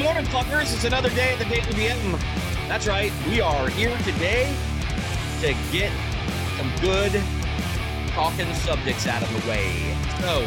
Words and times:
morning, 0.00 0.24
fuckers. 0.24 0.72
It's 0.72 0.84
another 0.84 1.10
day 1.10 1.34
at 1.34 1.38
the 1.38 1.44
Daily 1.44 1.72
BM. 1.74 2.18
That's 2.68 2.86
right. 2.86 3.12
We 3.28 3.42
are 3.42 3.68
here 3.68 3.94
today 3.98 4.50
to 5.42 5.54
get 5.70 5.92
some 6.56 6.72
good 6.80 7.12
talking 8.08 8.50
subjects 8.54 9.06
out 9.06 9.22
of 9.22 9.28
the 9.30 9.50
way. 9.50 9.94
So, 10.20 10.40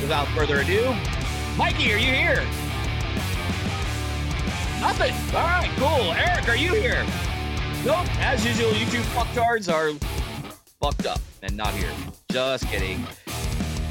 without 0.00 0.26
further 0.28 0.58
ado, 0.58 0.92
Mikey, 1.56 1.92
are 1.92 1.98
you 1.98 2.12
here? 2.12 2.42
Nothing. 4.80 5.14
All 5.36 5.46
right, 5.46 5.70
cool. 5.76 6.12
Eric, 6.12 6.48
are 6.48 6.56
you 6.56 6.74
here? 6.74 7.04
Nope. 7.84 8.08
As 8.18 8.44
usual, 8.44 8.72
you 8.72 8.86
two 8.86 9.02
fucktards 9.14 9.72
are 9.72 9.92
fucked 10.80 11.06
up 11.06 11.20
and 11.42 11.56
not 11.56 11.72
here. 11.74 11.92
Just 12.32 12.66
kidding. 12.66 13.06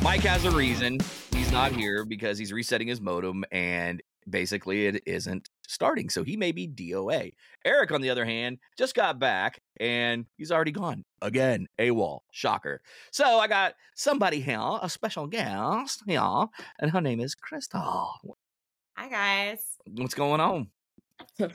Mike 0.01 0.21
has 0.21 0.43
a 0.43 0.51
reason 0.51 0.99
he's 1.31 1.53
not 1.53 1.71
here 1.71 2.03
because 2.03 2.37
he's 2.37 2.51
resetting 2.51 2.89
his 2.89 2.99
modem 2.99 3.45
and 3.53 4.01
basically 4.29 4.87
it 4.87 5.03
isn't 5.05 5.49
starting. 5.67 6.09
So 6.09 6.23
he 6.23 6.37
may 6.37 6.51
be 6.51 6.67
DOA. 6.67 7.33
Eric, 7.63 7.91
on 7.91 8.01
the 8.01 8.09
other 8.09 8.25
hand, 8.25 8.59
just 8.77 8.95
got 8.95 9.19
back 9.19 9.61
and 9.79 10.25
he's 10.37 10.51
already 10.51 10.71
gone 10.71 11.03
again. 11.21 11.67
AWOL. 11.79 12.19
Shocker. 12.31 12.81
So 13.11 13.39
I 13.39 13.47
got 13.47 13.75
somebody 13.95 14.39
here, 14.39 14.59
a 14.81 14.89
special 14.89 15.27
guest 15.27 16.03
here, 16.07 16.45
and 16.79 16.91
her 16.91 17.01
name 17.01 17.19
is 17.19 17.35
Crystal. 17.35 18.37
Hi 18.97 19.09
guys. 19.09 19.59
What's 19.91 20.13
going 20.13 20.39
on? 20.39 20.69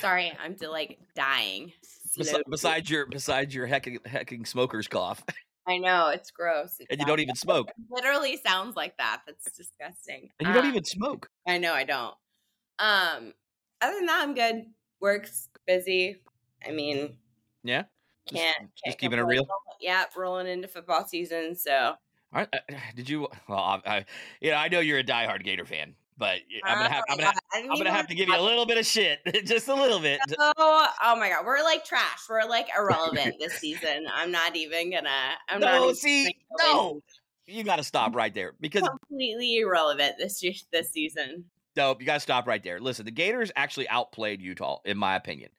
Sorry, 0.00 0.32
I'm 0.42 0.56
like 0.68 0.98
dying. 1.14 1.72
Besi- 2.18 2.42
besides 2.48 2.90
your 2.90 3.06
besides 3.06 3.54
your 3.54 3.66
hecking, 3.66 3.98
hecking 4.04 4.44
smoker's 4.44 4.88
cough, 4.88 5.22
I 5.68 5.78
know 5.78 6.08
it's 6.08 6.30
gross. 6.30 6.76
It 6.80 6.86
and 6.90 7.00
you 7.00 7.06
don't 7.06 7.20
even 7.20 7.34
smoke, 7.34 7.68
it 7.70 7.74
literally 7.90 8.36
sounds 8.36 8.76
like 8.76 8.96
that. 8.98 9.22
That's 9.26 9.50
disgusting. 9.56 10.30
and 10.38 10.48
you 10.48 10.54
don't 10.54 10.64
Um, 10.64 10.70
even 10.70 10.84
smoke. 10.84 11.28
I 11.46 11.58
know 11.58 11.72
I 11.74 11.84
don't. 11.84 12.14
Um. 12.78 13.32
Other 13.80 13.94
than 13.96 14.06
that, 14.06 14.20
I'm 14.22 14.34
good. 14.34 14.66
Work's 15.00 15.48
busy. 15.66 16.16
I 16.66 16.70
mean, 16.70 17.16
Yeah. 17.62 17.84
Just- 18.28 18.42
can't. 18.42 18.56
can't 18.58 18.70
just 18.86 18.98
keeping 18.98 19.18
it 19.18 19.22
real? 19.22 19.46
Yeah, 19.80 20.04
rolling 20.16 20.46
into 20.46 20.66
football 20.68 21.06
season. 21.06 21.54
So 21.54 21.94
right. 22.32 22.48
uh, 22.52 22.58
Did 22.96 23.08
you? 23.08 23.28
Well, 23.48 23.58
I, 23.58 23.80
I, 23.86 24.04
you 24.40 24.50
know, 24.50 24.56
I 24.56 24.68
know 24.68 24.80
you're 24.80 24.98
a 24.98 25.04
diehard 25.04 25.44
Gator 25.44 25.64
fan, 25.66 25.94
but 26.18 26.38
I'm 26.64 26.78
gonna 26.78 26.92
have, 26.92 27.04
I'm 27.08 27.18
gonna, 27.18 27.32
I 27.52 27.60
didn't 27.60 27.72
I'm 27.72 27.78
gonna 27.78 27.92
have 27.92 28.06
to 28.08 28.14
give 28.14 28.28
you 28.28 28.36
a 28.36 28.40
little 28.40 28.66
bit 28.66 28.78
of 28.78 28.86
shit, 28.86 29.20
just 29.44 29.68
a 29.68 29.74
little 29.74 30.00
bit. 30.00 30.20
Oh, 30.38 30.88
oh 31.02 31.16
my 31.16 31.28
god, 31.28 31.44
we're 31.44 31.62
like 31.62 31.84
trash. 31.84 32.20
We're 32.28 32.44
like 32.44 32.68
irrelevant 32.76 33.36
this 33.40 33.54
season. 33.54 34.06
I'm 34.14 34.30
not 34.30 34.56
even 34.56 34.90
gonna. 34.90 35.30
I'm 35.48 35.60
not 35.60 35.74
No, 35.74 35.84
even 35.84 35.94
see, 35.96 36.36
no, 36.58 37.02
you 37.46 37.64
got 37.64 37.76
to 37.76 37.84
stop 37.84 38.14
right 38.14 38.34
there 38.34 38.54
because 38.60 38.88
completely 39.08 39.58
irrelevant 39.58 40.16
this 40.18 40.42
this 40.72 40.90
season. 40.90 41.44
Nope, 41.76 42.00
you 42.00 42.06
got 42.06 42.14
to 42.14 42.20
stop 42.20 42.46
right 42.46 42.62
there. 42.62 42.80
Listen, 42.80 43.04
the 43.04 43.10
Gators 43.10 43.52
actually 43.54 43.88
outplayed 43.88 44.40
Utah, 44.40 44.78
in 44.84 44.96
my 44.96 45.14
opinion. 45.14 45.50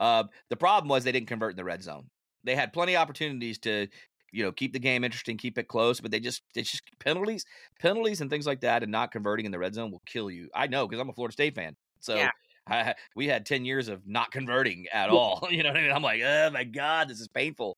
Uh, 0.00 0.24
the 0.48 0.56
problem 0.56 0.88
was 0.88 1.04
they 1.04 1.12
didn't 1.12 1.28
convert 1.28 1.52
in 1.52 1.56
the 1.56 1.64
red 1.64 1.82
zone. 1.82 2.06
They 2.44 2.54
had 2.54 2.72
plenty 2.72 2.96
of 2.96 3.02
opportunities 3.02 3.58
to, 3.60 3.88
you 4.36 4.44
know, 4.44 4.52
keep 4.52 4.72
the 4.72 4.78
game 4.78 5.02
interesting, 5.02 5.36
keep 5.36 5.56
it 5.56 5.66
close, 5.66 6.00
but 6.00 6.10
they 6.10 6.20
just, 6.20 6.42
it's 6.54 6.70
just 6.70 6.82
penalties, 6.98 7.44
penalties, 7.80 8.20
and 8.20 8.28
things 8.28 8.46
like 8.46 8.60
that, 8.60 8.82
and 8.82 8.92
not 8.92 9.10
converting 9.10 9.46
in 9.46 9.52
the 9.52 9.58
red 9.58 9.74
zone 9.74 9.90
will 9.90 10.02
kill 10.04 10.30
you. 10.30 10.48
I 10.54 10.66
know 10.66 10.86
because 10.86 11.00
I'm 11.00 11.08
a 11.08 11.12
Florida 11.12 11.32
State 11.32 11.54
fan, 11.54 11.74
so. 12.00 12.14
Yeah. 12.14 12.30
I, 12.68 12.94
we 13.14 13.28
had 13.28 13.46
10 13.46 13.64
years 13.64 13.86
of 13.86 14.04
not 14.08 14.32
converting 14.32 14.86
at 14.92 15.08
all. 15.08 15.46
You 15.52 15.62
know 15.62 15.68
what 15.68 15.78
I 15.78 15.82
mean? 15.82 15.92
I'm 15.92 16.02
like, 16.02 16.20
oh 16.20 16.50
my 16.50 16.64
God, 16.64 17.08
this 17.08 17.20
is 17.20 17.28
painful. 17.28 17.76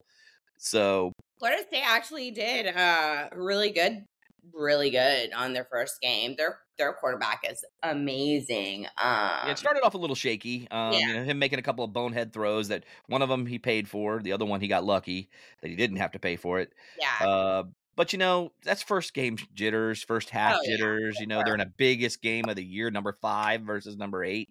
So, 0.56 1.12
Florida 1.38 1.62
State 1.68 1.84
actually 1.84 2.30
did 2.30 2.74
uh 2.74 3.28
really 3.36 3.68
good, 3.70 4.02
really 4.52 4.90
good 4.90 5.32
on 5.32 5.52
their 5.52 5.66
first 5.70 6.00
game. 6.00 6.34
Their 6.36 6.60
their 6.78 6.92
quarterback 6.94 7.40
is 7.48 7.64
amazing. 7.82 8.86
Um, 8.96 9.46
Yeah, 9.46 9.52
it 9.52 9.58
started 9.58 9.82
off 9.84 9.94
a 9.94 9.98
little 9.98 10.16
shaky. 10.16 10.68
Um, 10.70 10.92
Yeah. 10.92 11.06
you 11.06 11.14
know, 11.14 11.22
him 11.24 11.38
making 11.38 11.58
a 11.58 11.62
couple 11.62 11.84
of 11.84 11.92
bonehead 11.92 12.32
throws 12.32 12.68
that 12.68 12.84
one 13.06 13.22
of 13.22 13.28
them 13.28 13.46
he 13.46 13.58
paid 13.58 13.88
for, 13.88 14.20
the 14.20 14.32
other 14.32 14.44
one 14.44 14.60
he 14.60 14.68
got 14.68 14.84
lucky 14.84 15.30
that 15.62 15.68
he 15.68 15.76
didn't 15.76 15.98
have 15.98 16.12
to 16.12 16.18
pay 16.18 16.36
for 16.36 16.58
it. 16.60 16.72
yeah, 17.00 17.18
Uh, 17.20 17.64
but 17.96 18.12
you 18.12 18.18
know, 18.18 18.52
that's 18.62 18.82
first 18.82 19.14
game 19.14 19.36
jitters, 19.54 20.02
first 20.02 20.30
half 20.30 20.56
Oh, 20.56 20.60
yeah, 20.62 20.76
jitters. 20.76 21.18
You 21.20 21.26
know, 21.26 21.42
they're 21.42 21.54
in 21.54 21.60
a 21.60 21.66
biggest 21.66 22.20
game 22.22 22.48
of 22.48 22.56
the 22.56 22.64
year, 22.64 22.90
number 22.90 23.16
five 23.20 23.62
versus 23.62 23.96
number 23.96 24.24
eight. 24.24 24.50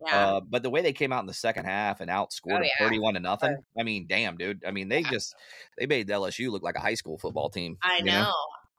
yeah. 0.00 0.26
Uh, 0.26 0.40
but 0.40 0.62
the 0.62 0.70
way 0.70 0.82
they 0.82 0.92
came 0.92 1.12
out 1.12 1.20
in 1.20 1.26
the 1.26 1.34
second 1.34 1.64
half 1.66 2.00
and 2.00 2.10
outscored 2.10 2.60
Oh, 2.60 2.62
yeah. 2.62 2.70
thirty-one 2.78 3.14
to 3.14 3.20
nothing. 3.20 3.56
I 3.78 3.82
mean, 3.82 4.06
damn, 4.06 4.36
dude. 4.36 4.64
I 4.64 4.70
mean, 4.70 4.88
they 4.88 5.04
Yeah. 5.04 5.10
just 5.10 5.34
they 5.78 5.86
made 5.86 6.08
LSU 6.10 6.50
look 6.50 6.62
like 6.62 6.76
a 6.76 6.80
high 6.80 6.94
school 6.94 7.18
football 7.18 7.50
team. 7.50 7.78
I 7.82 8.00
you 8.00 8.04
know. 8.04 8.32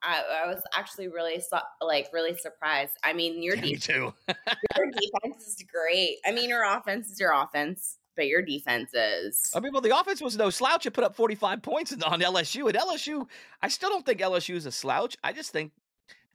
I, 0.03 0.44
I 0.44 0.47
was 0.47 0.62
actually 0.75 1.08
really 1.08 1.40
su- 1.40 1.58
like 1.85 2.09
really 2.13 2.38
surprised. 2.38 2.94
I 3.03 3.13
mean, 3.13 3.41
your 3.41 3.56
Yeah, 3.56 3.62
me 3.62 3.74
defense, 3.75 3.85
too. 3.88 4.13
your 4.78 4.91
defense 4.91 5.47
is 5.47 5.63
great. 5.72 6.18
I 6.25 6.31
mean, 6.31 6.50
your 6.50 6.63
offense 6.63 7.09
is 7.09 7.19
your 7.19 7.34
offense, 7.34 7.97
but 8.16 8.28
your 8.28 8.41
defense 8.41 8.94
is. 8.94 9.52
I 9.56 9.59
mean, 9.59 9.74
well, 9.74 9.81
the 9.81 9.97
offense 9.97 10.22
was 10.22 10.38
no 10.38 10.50
slouch. 10.50 10.86
It 10.86 10.91
put 10.91 11.03
up 11.03 11.16
45 11.16 11.62
points 11.62 11.94
on 12.06 12.19
LSU. 12.22 12.68
And 12.68 12.78
LSU, 12.78 13.28
I 13.62 13.68
still 13.69 13.90
don't 13.90 14.06
think 14.06 14.19
LSU 14.19 14.56
is 14.56 14.66
a 14.66 14.72
slouch. 14.72 15.18
I 15.24 15.34
just 15.34 15.52
think 15.52 15.72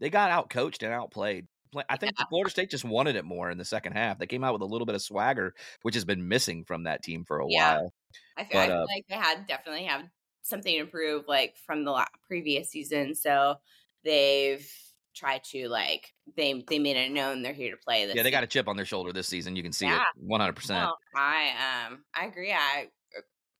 they 0.01 0.11
got 0.11 0.31
out 0.31 0.51
coached 0.51 0.83
and 0.83 0.93
outplayed. 0.93 1.47
I 1.89 1.97
think 1.97 2.13
Yeah. 2.19 2.27
Florida 2.29 2.51
State 2.51 2.69
just 2.71 2.85
wanted 2.85 3.17
it 3.17 3.25
more 3.25 3.51
in 3.51 3.57
the 3.57 3.65
second 3.65 3.93
half. 3.95 4.19
They 4.19 4.27
came 4.27 4.45
out 4.45 4.53
with 4.53 4.61
a 4.63 4.67
little 4.67 4.85
bit 4.85 4.95
of 4.95 5.01
swagger, 5.03 5.55
which 5.83 5.95
has 5.95 6.05
been 6.05 6.29
missing 6.29 6.65
from 6.65 6.83
that 6.83 7.03
team 7.03 7.25
for 7.25 7.39
a 7.41 7.47
Yeah. 7.49 7.77
while. 7.77 7.95
I 8.37 8.45
feel, 8.45 8.61
I 8.61 8.67
feel 8.67 8.77
uh, 8.77 8.87
like 8.87 9.05
they 9.09 9.15
had 9.15 9.47
definitely 9.47 9.85
have 9.85 10.03
something 10.43 10.73
to 10.75 10.81
improve 10.81 11.25
like 11.29 11.57
from 11.67 11.85
the 11.85 11.91
la- 11.91 12.05
previous 12.27 12.71
season. 12.71 13.15
So 13.15 13.57
they've 14.05 14.69
tried 15.15 15.45
to 15.45 15.69
like 15.69 16.13
they 16.37 16.65
they 16.69 16.79
made 16.79 16.97
it 16.97 17.11
known 17.13 17.43
they're 17.43 17.53
here 17.53 17.71
to 17.71 17.77
play 17.77 18.07
this. 18.07 18.15
Yeah, 18.15 18.23
they 18.23 18.31
got 18.31 18.45
a 18.45 18.47
chip 18.47 18.69
on 18.69 18.77
their 18.77 18.87
shoulder 18.87 19.13
this 19.13 19.29
season. 19.29 19.57
You 19.57 19.63
can 19.63 19.73
see 19.73 19.87
Yeah. 19.87 20.03
it 20.17 20.27
100%. 20.29 20.69
No, 20.71 20.95
I 21.15 21.87
um 21.87 22.05
I 22.15 22.27
agree. 22.27 22.53
I 22.53 22.89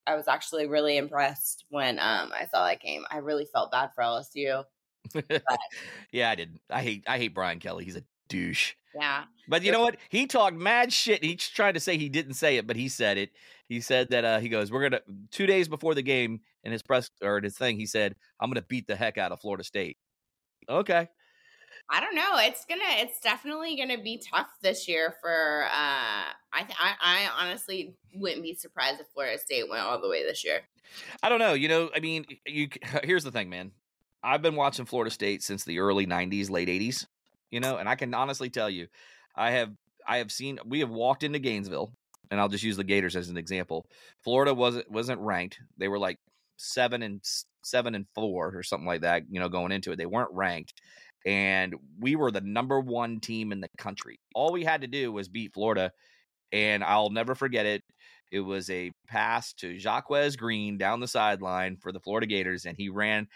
I 0.07 0.17
was 0.17 0.27
actually 0.29 0.67
really 0.67 0.97
impressed 0.97 1.65
when 1.69 1.99
um 1.99 2.33
I 2.35 2.47
saw 2.51 2.67
that 2.67 2.81
game. 2.81 3.05
I 3.11 3.19
really 3.19 3.47
felt 3.53 3.71
bad 3.71 3.91
for 3.95 4.03
LSU. 4.03 4.65
yeah, 6.13 6.31
I 6.31 6.35
did. 6.35 6.59
I 6.71 6.83
hate 6.83 7.05
I 7.07 7.19
hate 7.19 7.35
Brian 7.35 7.59
Kelly. 7.59 7.85
He's 7.85 7.97
a 7.97 8.05
douche. 8.29 8.73
Yeah. 8.95 9.25
But 9.49 9.63
you 9.63 9.73
know 9.73 9.81
what? 9.81 9.97
He 10.09 10.27
talked 10.27 10.57
mad 10.57 10.93
shit. 10.93 11.25
He's 11.25 11.49
trying 11.49 11.75
to 11.75 11.81
say 11.81 11.97
he 11.99 12.09
didn't 12.09 12.35
say 12.35 12.57
it, 12.57 12.67
but 12.67 12.77
he 12.77 12.89
said 12.89 13.19
it. 13.19 13.31
He 13.69 13.81
said 13.81 14.11
that 14.11 14.25
uh, 14.25 14.39
he 14.39 14.49
goes, 14.49 14.71
"We're 14.71 14.89
gonna 14.89 15.03
two 15.31 15.47
days 15.47 15.69
before 15.69 15.95
the 15.95 16.03
game 16.03 16.41
in 16.65 16.73
his 16.73 16.83
press 16.83 17.11
or 17.23 17.39
in 17.39 17.45
his 17.45 17.57
thing." 17.57 17.79
He 17.79 17.87
said, 17.87 18.17
"I'm 18.41 18.51
gonna 18.51 18.63
beat 18.63 18.87
the 18.87 18.97
heck 18.97 19.19
out 19.19 19.33
of 19.33 19.41
Florida 19.41 19.65
State." 19.65 19.99
Okay, 20.69 21.09
I 21.89 22.01
don't 22.01 22.15
know. 22.15 22.39
It's 22.39 22.65
gonna. 22.65 22.83
It's 22.87 23.21
definitely 23.21 23.77
gonna 23.77 24.03
be 24.03 24.19
tough 24.19 24.49
this 24.63 24.89
year 24.89 25.15
for. 25.21 25.65
uh 25.65 26.33
I 26.55 26.63
th- 26.65 26.79
I, 26.79 26.95
I 27.01 27.29
honestly 27.45 27.95
wouldn't 28.15 28.43
be 28.43 28.55
surprised 28.55 29.01
if 29.01 29.07
Florida 29.09 29.39
State 29.39 29.69
went 29.69 29.83
all 29.83 30.01
the 30.01 30.09
way 30.09 30.23
this 30.23 30.45
year. 30.45 30.61
I 31.23 31.29
don't 31.29 31.39
know. 31.39 31.55
You 31.55 31.69
know, 31.69 31.91
I 31.95 32.01
mean, 32.01 32.25
you. 32.47 32.69
Here's 33.05 33.25
the 33.25 33.33
thing, 33.33 33.49
man. 33.49 33.73
I've 34.23 34.43
been 34.43 34.57
watching 34.57 34.85
Florida 34.87 35.11
State 35.11 35.43
since 35.43 35.65
the 35.65 35.81
early 35.81 36.07
'90s, 36.07 36.51
late 36.51 36.69
'80s. 36.69 37.07
You 37.51 37.61
know, 37.61 37.77
and 37.77 37.89
I 37.89 37.95
can 37.95 38.15
honestly 38.15 38.49
tell 38.49 38.71
you, 38.71 38.89
I 39.37 39.51
have 39.53 39.73
I 40.07 40.19
have 40.19 40.33
seen 40.33 40.59
we 40.65 40.81
have 40.81 40.91
walked 40.91 41.23
into 41.23 41.39
Gainesville, 41.39 41.93
and 42.31 42.41
I'll 42.41 42.49
just 42.49 42.65
use 42.65 42.77
the 42.77 42.85
Gators 42.85 43.17
as 43.17 43.29
an 43.29 43.37
example. 43.37 43.87
Florida 44.23 44.55
wasn't 44.55 44.91
wasn't 44.91 45.21
ranked. 45.21 45.61
They 45.77 45.89
were 45.89 45.99
like 45.99 46.19
seven 46.63 47.03
and 47.03 47.21
seven 47.63 47.95
and 47.95 48.07
four 48.15 48.57
or 48.57 48.63
something 48.63 48.87
like 48.87 49.03
that. 49.03 49.25
You 49.31 49.41
know, 49.41 49.49
going 49.49 49.73
into 49.73 49.93
it, 49.93 49.97
they 49.97 50.07
weren't 50.07 50.33
ranked, 50.33 50.75
and 51.27 51.75
we 51.99 52.17
were 52.17 52.31
the 52.31 52.41
number 52.41 52.81
one 52.81 53.21
team 53.21 53.53
in 53.53 53.61
the 53.61 53.69
country. 53.79 54.21
All 54.35 54.53
we 54.53 54.65
had 54.65 54.83
to 54.83 54.87
do 54.87 55.13
was 55.13 55.29
beat 55.29 55.55
Florida, 55.55 55.93
and 56.53 56.83
I'll 56.83 57.11
never 57.11 57.35
forget 57.35 57.67
it. 57.67 57.83
It 58.31 58.41
was 58.41 58.71
a 58.71 58.93
pass 59.09 59.53
to 59.55 59.77
Jacquez 59.77 60.37
Green 60.37 60.79
down 60.79 61.01
the 61.01 61.09
sideline 61.09 61.77
for 61.77 61.93
the 61.93 62.01
Florida 62.01 62.27
Gators, 62.27 62.65
and 62.65 62.77
he 62.79 62.89
ran, 62.89 63.29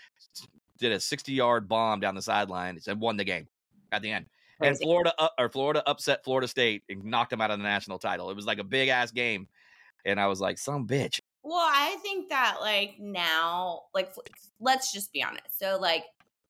did 0.78 0.92
a 0.92 1.00
60 1.00 1.32
yard 1.32 1.68
bomb 1.68 2.00
down 2.00 2.14
the 2.14 2.22
sideline 2.22 2.78
and 2.86 3.00
won 3.00 3.18
the 3.18 3.24
game 3.24 3.46
at 3.92 4.00
the 4.02 4.10
end. 4.10 4.26
And 4.62 4.78
Florida 4.78 5.12
up, 5.18 5.34
or 5.38 5.50
Florida 5.50 5.82
upset 5.86 6.24
Florida 6.24 6.48
State 6.48 6.82
and 6.88 7.04
knocked 7.04 7.28
them 7.28 7.42
out 7.42 7.50
of 7.50 7.58
the 7.58 7.62
national 7.62 7.98
title. 7.98 8.30
It 8.30 8.36
was 8.36 8.46
like 8.46 8.58
a 8.58 8.64
big 8.64 8.88
ass 8.88 9.10
game, 9.10 9.48
and 10.06 10.18
I 10.18 10.28
was 10.28 10.40
like, 10.40 10.56
"Some 10.56 10.86
bitch." 10.86 11.20
Well, 11.46 11.58
I 11.58 11.96
think 12.02 12.30
that 12.30 12.56
like 12.60 12.96
now, 12.98 13.82
like 13.94 14.12
let's 14.58 14.92
just 14.92 15.12
be 15.12 15.22
honest. 15.22 15.56
So 15.60 15.78
like 15.80 16.02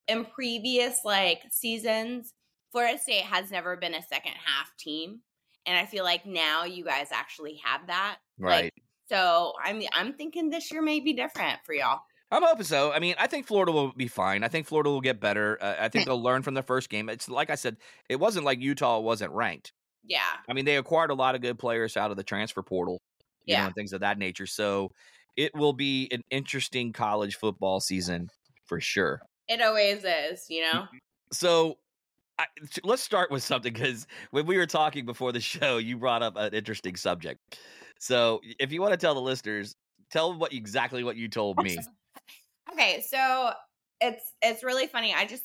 in 0.09 0.25
previous 0.25 1.05
like 1.05 1.43
seasons, 1.51 2.33
Florida 2.73 2.99
State 2.99 3.25
has 3.25 3.51
never 3.51 3.77
been 3.77 3.93
a 3.93 4.03
second 4.03 4.33
half 4.43 4.75
team, 4.79 5.21
and 5.67 5.77
I 5.77 5.85
feel 5.85 6.03
like 6.03 6.25
now 6.25 6.65
you 6.65 6.83
guys 6.83 7.09
actually 7.13 7.61
have 7.63 7.89
that. 7.89 8.17
Right. 8.39 8.65
Like, 8.65 8.75
so 9.11 9.53
I 9.63 9.75
mean, 9.75 9.91
I'm 9.93 10.15
thinking 10.15 10.49
this 10.49 10.73
year 10.73 10.81
may 10.81 11.01
be 11.01 11.13
different 11.13 11.59
for 11.67 11.75
y'all. 11.75 12.01
I'm 12.31 12.43
hoping 12.43 12.65
so. 12.65 12.91
I 12.91 12.99
mean, 12.99 13.17
I 13.19 13.27
think 13.27 13.47
Florida 13.47 13.73
will 13.73 13.93
be 13.93 14.09
fine. 14.09 14.45
I 14.45 14.49
think 14.49 14.67
Florida 14.67 14.89
will 14.89 15.03
get 15.03 15.21
better. 15.21 15.59
Uh, 15.61 15.75
I 15.79 15.91
think 15.91 16.05
they'll 16.07 16.23
learn 16.23 16.41
from 16.41 16.55
the 16.55 16.63
first 16.63 16.89
game. 16.89 17.11
It's 17.11 17.29
like 17.29 17.51
I 17.51 17.57
said, 17.57 17.77
it 18.09 18.17
wasn't 18.17 18.47
like 18.47 18.61
Utah 18.61 18.99
wasn't 19.01 19.33
ranked. 19.33 19.75
Yeah, 20.03 20.21
I 20.49 20.55
mean, 20.55 20.65
they 20.65 20.79
acquired 20.79 21.11
a 21.11 21.15
lot 21.15 21.35
of 21.35 21.43
good 21.43 21.59
players 21.59 21.99
out 21.99 22.11
of 22.11 22.17
the 22.17 22.25
transfer 22.25 22.63
portal, 22.63 23.03
you 23.47 23.55
know, 23.55 23.61
Yeah. 23.61 23.67
and 23.67 23.75
things 23.75 23.93
of 23.93 24.01
that 24.01 24.19
nature. 24.19 24.47
So 24.47 24.91
it 25.37 25.55
will 25.55 25.73
be 25.73 26.09
an 26.13 26.23
interesting 26.31 26.93
college 26.93 27.37
football 27.37 27.81
season 27.81 28.29
for 28.67 28.81
sure. 28.81 29.21
it 29.49 29.63
always 29.63 30.05
is. 30.05 30.47
You 30.49 30.63
know. 30.63 30.85
So 31.33 31.79
I, 32.39 32.47
let's 32.85 33.03
start 33.03 33.31
with 33.31 33.43
something 33.43 33.73
because 33.73 34.07
when 34.31 34.47
we 34.47 34.57
were 34.59 34.67
talking 34.67 35.07
before 35.07 35.33
the 35.33 35.41
show, 35.41 35.79
you 35.79 35.97
brought 35.97 36.23
up 36.23 36.37
an 36.37 36.53
interesting 36.53 36.97
subject. 36.97 37.59
So, 37.99 38.41
if 38.61 38.73
you 38.73 38.83
want 38.83 38.93
to 38.93 38.99
tell 38.99 39.15
the 39.15 39.23
listeners, 39.23 39.75
tell 40.11 40.29
them 40.29 40.39
what 40.39 40.53
exactly 40.53 41.03
what 41.03 41.17
you 41.17 41.29
told 41.29 41.57
me. 41.63 41.79
Okay, 42.73 43.03
so 43.09 43.53
it's 44.01 44.35
it's 44.43 44.63
really 44.63 44.87
funny. 44.87 45.15
I 45.15 45.25
just 45.25 45.45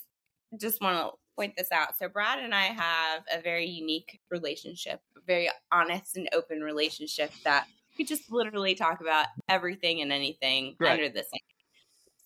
just 0.60 0.82
want 0.82 0.98
to 0.98 1.12
point 1.38 1.54
this 1.58 1.72
out. 1.72 1.98
So 1.98 2.10
Brad 2.10 2.40
and 2.40 2.54
I 2.54 2.64
have 2.66 3.24
a 3.34 3.42
very 3.42 3.66
unique 3.66 4.20
relationship, 4.30 5.00
a 5.18 5.22
very 5.26 5.50
honest 5.72 6.18
and 6.18 6.28
open 6.34 6.60
relationship 6.60 7.32
that 7.46 7.68
we 7.98 8.06
just 8.06 8.32
literally 8.32 8.76
talk 8.76 9.02
about 9.02 9.28
everything 9.50 10.02
and 10.02 10.12
anything 10.12 10.76
Right. 10.80 10.92
under 10.94 11.10
the 11.10 11.24
sun. 11.24 11.40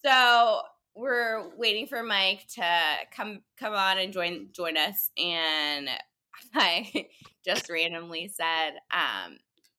So 0.05 0.61
we're 0.95 1.55
waiting 1.57 1.87
for 1.87 2.03
Mike 2.03 2.45
to 2.55 2.95
come 3.11 3.41
come 3.57 3.73
on 3.73 3.97
and 3.97 4.13
join 4.13 4.49
join 4.53 4.77
us, 4.77 5.09
and 5.17 5.89
I 6.53 7.07
just 7.45 7.69
randomly 7.69 8.27
said, 8.27 8.71
um, 8.91 9.37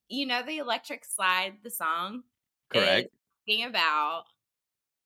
"You 0.08 0.26
know 0.26 0.42
the 0.42 0.58
electric 0.58 1.04
slide, 1.04 1.54
the 1.62 1.70
song, 1.70 2.22
Correct. 2.70 3.08
is 3.08 3.10
talking 3.48 3.64
about 3.66 4.24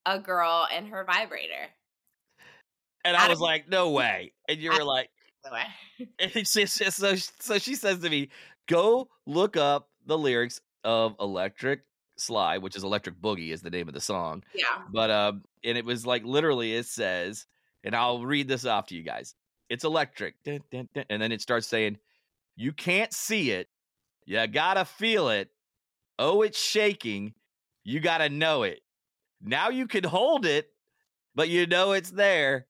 a 0.06 0.18
girl 0.18 0.66
and 0.72 0.88
her 0.88 1.04
vibrator." 1.04 1.68
And 3.04 3.16
I 3.16 3.24
out 3.24 3.30
was 3.30 3.40
like, 3.40 3.68
no 3.68 3.90
way. 3.92 4.32
And 4.48 4.58
you 4.58 4.72
I- 4.72 4.78
were 4.78 4.84
like, 4.84 5.10
and 6.18 6.32
she, 6.46 6.66
she- 6.66 6.90
so, 6.90 7.14
so 7.14 7.58
she 7.58 7.74
says 7.74 8.00
to 8.00 8.10
me, 8.10 8.28
go 8.68 9.08
look 9.26 9.56
up 9.56 9.88
the 10.06 10.18
lyrics 10.18 10.60
of 10.84 11.16
Electric 11.20 11.82
Slide, 12.16 12.58
which 12.58 12.76
is 12.76 12.84
Electric 12.84 13.20
Boogie 13.20 13.52
is 13.52 13.62
the 13.62 13.70
name 13.70 13.88
of 13.88 13.94
the 13.94 14.00
song. 14.00 14.42
Yeah. 14.54 14.64
But 14.90 15.10
um, 15.10 15.44
and 15.64 15.78
it 15.78 15.84
was 15.84 16.06
like 16.06 16.24
literally 16.24 16.74
it 16.74 16.86
says, 16.86 17.46
and 17.84 17.94
I'll 17.94 18.24
read 18.24 18.48
this 18.48 18.64
off 18.64 18.86
to 18.86 18.94
you 18.94 19.02
guys. 19.02 19.34
It's 19.68 19.84
electric, 19.84 20.42
dun, 20.42 20.60
dun, 20.70 20.88
dun, 20.94 21.04
and 21.08 21.22
then 21.22 21.32
it 21.32 21.40
starts 21.40 21.66
saying, 21.66 21.98
"You 22.56 22.72
can't 22.72 23.12
see 23.12 23.52
it, 23.52 23.68
you 24.26 24.46
gotta 24.46 24.84
feel 24.84 25.28
it. 25.28 25.50
Oh, 26.18 26.42
it's 26.42 26.60
shaking, 26.60 27.34
you 27.84 28.00
gotta 28.00 28.28
know 28.28 28.64
it. 28.64 28.80
Now 29.40 29.70
you 29.70 29.86
can 29.86 30.04
hold 30.04 30.44
it, 30.44 30.70
but 31.34 31.48
you 31.48 31.66
know 31.66 31.92
it's 31.92 32.10
there. 32.10 32.66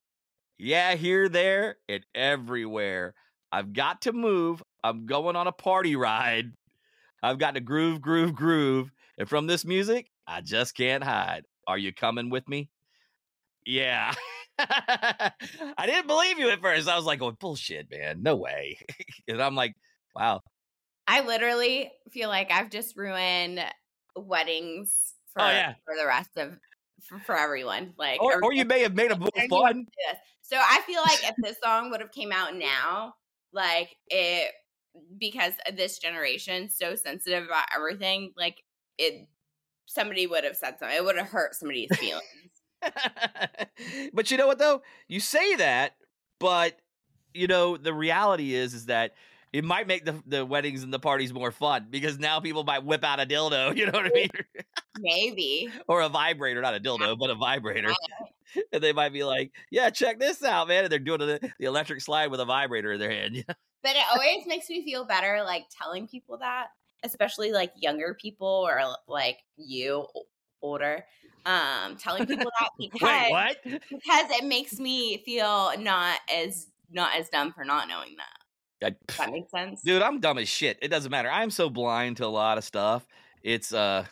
Yeah, 0.58 0.94
here, 0.94 1.28
there, 1.28 1.76
and 1.88 2.04
everywhere. 2.14 3.14
I've 3.50 3.72
got 3.72 4.02
to 4.02 4.12
move. 4.12 4.62
I'm 4.84 5.06
going 5.06 5.36
on 5.36 5.46
a 5.46 5.52
party 5.52 5.96
ride. 5.96 6.52
I've 7.22 7.38
got 7.38 7.54
to 7.54 7.60
groove, 7.60 8.00
groove, 8.00 8.34
groove. 8.34 8.90
And 9.18 9.28
from 9.28 9.46
this 9.46 9.64
music, 9.64 10.10
I 10.26 10.40
just 10.40 10.74
can't 10.74 11.04
hide. 11.04 11.44
Are 11.66 11.78
you 11.78 11.92
coming 11.92 12.30
with 12.30 12.48
me? 12.48 12.70
Yeah. 13.66 14.14
I 14.58 15.32
didn't 15.86 16.06
believe 16.06 16.38
you 16.38 16.50
at 16.50 16.60
first. 16.60 16.88
I 16.88 16.96
was 16.96 17.04
like, 17.04 17.22
oh, 17.22 17.32
bullshit, 17.32 17.90
man. 17.90 18.22
No 18.22 18.36
way. 18.36 18.78
and 19.28 19.42
I'm 19.42 19.54
like, 19.54 19.74
wow. 20.14 20.40
I 21.06 21.20
literally 21.22 21.90
feel 22.10 22.28
like 22.28 22.50
I've 22.50 22.70
just 22.70 22.96
ruined 22.96 23.60
weddings 24.16 25.14
oh, 25.36 25.40
for 25.40 25.42
Oh, 25.42 25.48
yeah. 25.50 25.74
for 25.84 25.94
the 25.98 26.06
rest 26.06 26.30
of 26.36 26.58
for, 27.02 27.18
for 27.20 27.36
everyone. 27.36 27.94
Like 27.98 28.22
Or, 28.22 28.42
or 28.42 28.52
you 28.52 28.64
may 28.64 28.80
have 28.80 28.94
made 28.94 29.12
a 29.12 29.16
more 29.18 29.30
fun. 29.48 29.86
So 30.42 30.56
I 30.56 30.80
feel 30.86 31.00
like 31.00 31.20
if 31.24 31.34
this 31.38 31.56
song 31.62 31.90
would 31.90 32.00
have 32.00 32.12
came 32.12 32.32
out 32.32 32.56
now, 32.56 33.14
like 33.52 33.96
it 34.08 34.50
because 35.18 35.54
this 35.74 35.98
generation 35.98 36.68
so 36.68 36.94
sensitive 36.94 37.44
about 37.44 37.66
everything, 37.74 38.32
like 38.36 38.62
it 38.98 39.28
somebody 39.86 40.26
would 40.26 40.44
have 40.44 40.56
said 40.56 40.78
something. 40.78 40.96
It 40.96 41.04
would 41.04 41.16
have 41.16 41.28
hurt 41.28 41.54
somebody's 41.54 41.90
feelings. 41.96 42.24
but 44.12 44.30
you 44.30 44.36
know 44.36 44.46
what 44.46 44.58
though? 44.58 44.82
You 45.08 45.20
say 45.20 45.56
that, 45.56 45.96
but 46.38 46.78
you 47.34 47.46
know 47.46 47.76
the 47.76 47.92
reality 47.92 48.54
is 48.54 48.74
is 48.74 48.86
that 48.86 49.12
it 49.52 49.64
might 49.64 49.86
make 49.86 50.04
the 50.04 50.22
the 50.26 50.46
weddings 50.46 50.82
and 50.82 50.92
the 50.92 50.98
parties 50.98 51.32
more 51.32 51.50
fun 51.50 51.86
because 51.90 52.18
now 52.18 52.40
people 52.40 52.64
might 52.64 52.84
whip 52.84 53.04
out 53.04 53.20
a 53.20 53.26
dildo, 53.26 53.76
you 53.76 53.86
know 53.86 53.92
what 53.92 54.06
I 54.06 54.10
mean, 54.10 54.30
Maybe. 54.98 55.68
or 55.88 56.02
a 56.02 56.08
vibrator, 56.08 56.60
not 56.60 56.74
a 56.74 56.80
dildo, 56.80 57.18
but 57.18 57.30
a 57.30 57.34
vibrator, 57.34 57.92
and 58.72 58.82
they 58.82 58.92
might 58.92 59.12
be 59.12 59.24
like, 59.24 59.52
"Yeah, 59.70 59.90
check 59.90 60.18
this 60.18 60.42
out, 60.44 60.68
man," 60.68 60.84
and 60.84 60.92
they're 60.92 60.98
doing 60.98 61.20
the, 61.20 61.52
the 61.58 61.66
electric 61.66 62.00
slide 62.00 62.30
with 62.30 62.40
a 62.40 62.44
vibrator 62.44 62.92
in 62.92 63.00
their 63.00 63.10
hand. 63.10 63.44
But 63.82 63.96
it 63.96 64.04
always 64.12 64.46
makes 64.46 64.68
me 64.68 64.84
feel 64.84 65.04
better 65.04 65.42
like 65.42 65.64
telling 65.70 66.06
people 66.06 66.38
that, 66.38 66.68
especially 67.02 67.52
like 67.52 67.72
younger 67.76 68.14
people 68.20 68.46
or 68.46 68.80
like 69.08 69.38
you 69.56 70.06
older. 70.62 71.04
Um, 71.46 71.96
telling 71.96 72.26
people 72.26 72.50
that 72.60 72.70
because 72.78 73.00
Wait, 73.02 73.30
what? 73.30 73.56
because 73.64 74.30
it 74.30 74.44
makes 74.44 74.78
me 74.78 75.18
feel 75.24 75.72
not 75.78 76.20
as 76.32 76.66
not 76.90 77.16
as 77.18 77.28
dumb 77.30 77.52
for 77.52 77.64
not 77.64 77.88
knowing 77.88 78.16
that. 78.18 78.86
I- 78.86 78.96
Does 79.06 79.16
that 79.16 79.30
makes 79.32 79.50
sense? 79.50 79.82
dude 79.82 80.00
i'm 80.02 80.20
dumb 80.20 80.38
as 80.38 80.48
shit 80.48 80.78
it 80.80 80.88
doesn't 80.88 81.10
matter 81.10 81.30
i'm 81.30 81.50
so 81.50 81.68
blind 81.68 82.16
to 82.16 82.24
a 82.24 82.28
lot 82.28 82.56
of 82.56 82.64
stuff 82.64 83.06
it's 83.42 83.74
uh 83.74 84.06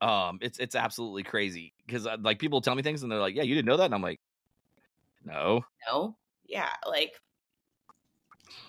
um 0.00 0.38
it's 0.42 0.58
it's 0.58 0.74
absolutely 0.74 1.22
crazy 1.22 1.72
because 1.86 2.06
like 2.20 2.38
people 2.40 2.60
tell 2.60 2.74
me 2.74 2.82
things 2.82 3.02
and 3.02 3.10
they're 3.12 3.20
like 3.20 3.34
yeah 3.36 3.42
you 3.44 3.54
didn't 3.54 3.66
know 3.66 3.76
that 3.76 3.84
and 3.86 3.94
i'm 3.94 4.02
like 4.02 4.18
no 5.24 5.64
No. 5.86 6.16
Yeah, 6.44 6.70
like 6.86 7.12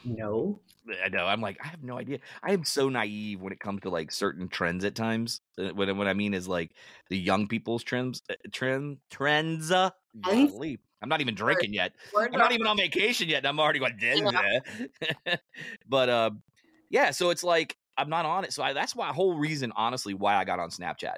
no. 0.03 0.59
i 1.03 1.09
know 1.09 1.25
i'm 1.25 1.41
like 1.41 1.57
i 1.63 1.67
have 1.67 1.83
no 1.83 1.97
idea 1.97 2.19
i 2.43 2.51
am 2.53 2.63
so 2.63 2.89
naive 2.89 3.41
when 3.41 3.53
it 3.53 3.59
comes 3.59 3.81
to 3.81 3.89
like 3.89 4.11
certain 4.11 4.47
trends 4.47 4.83
at 4.83 4.95
times 4.95 5.41
Uh, 5.57 5.69
what, 5.69 5.95
what 5.95 6.07
i 6.07 6.13
mean 6.13 6.33
is 6.33 6.47
like 6.47 6.71
the 7.09 7.17
young 7.17 7.47
people's 7.47 7.83
trends 7.83 8.21
uh, 8.29 8.35
trend 8.51 8.97
trends 9.09 9.71
uh 9.71 9.89
Trends? 10.23 10.51
golly, 10.51 10.79
i'm 11.01 11.09
not 11.09 11.21
even 11.21 11.35
drinking 11.35 11.73
yet 11.73 11.93
I'm 12.15 12.39
not 12.39 12.51
even 12.51 12.67
on 12.67 12.77
vacation 12.77 13.29
yet, 13.29 13.39
and 13.39 13.47
I'm 13.47 13.59
already 13.59 13.79
going. 13.79 13.97
but 15.87 16.09
uh, 16.09 16.31
yeah, 16.89 17.11
so 17.11 17.29
it's 17.29 17.43
like 17.43 17.77
I'm 17.97 18.09
not 18.09 18.25
on 18.25 18.43
it. 18.43 18.53
So 18.53 18.63
I, 18.63 18.73
that's 18.73 18.95
why 18.95 19.11
whole 19.11 19.37
reason, 19.37 19.71
honestly, 19.75 20.13
why 20.13 20.35
I 20.35 20.43
got 20.43 20.59
on 20.59 20.69
Snapchat. 20.69 21.15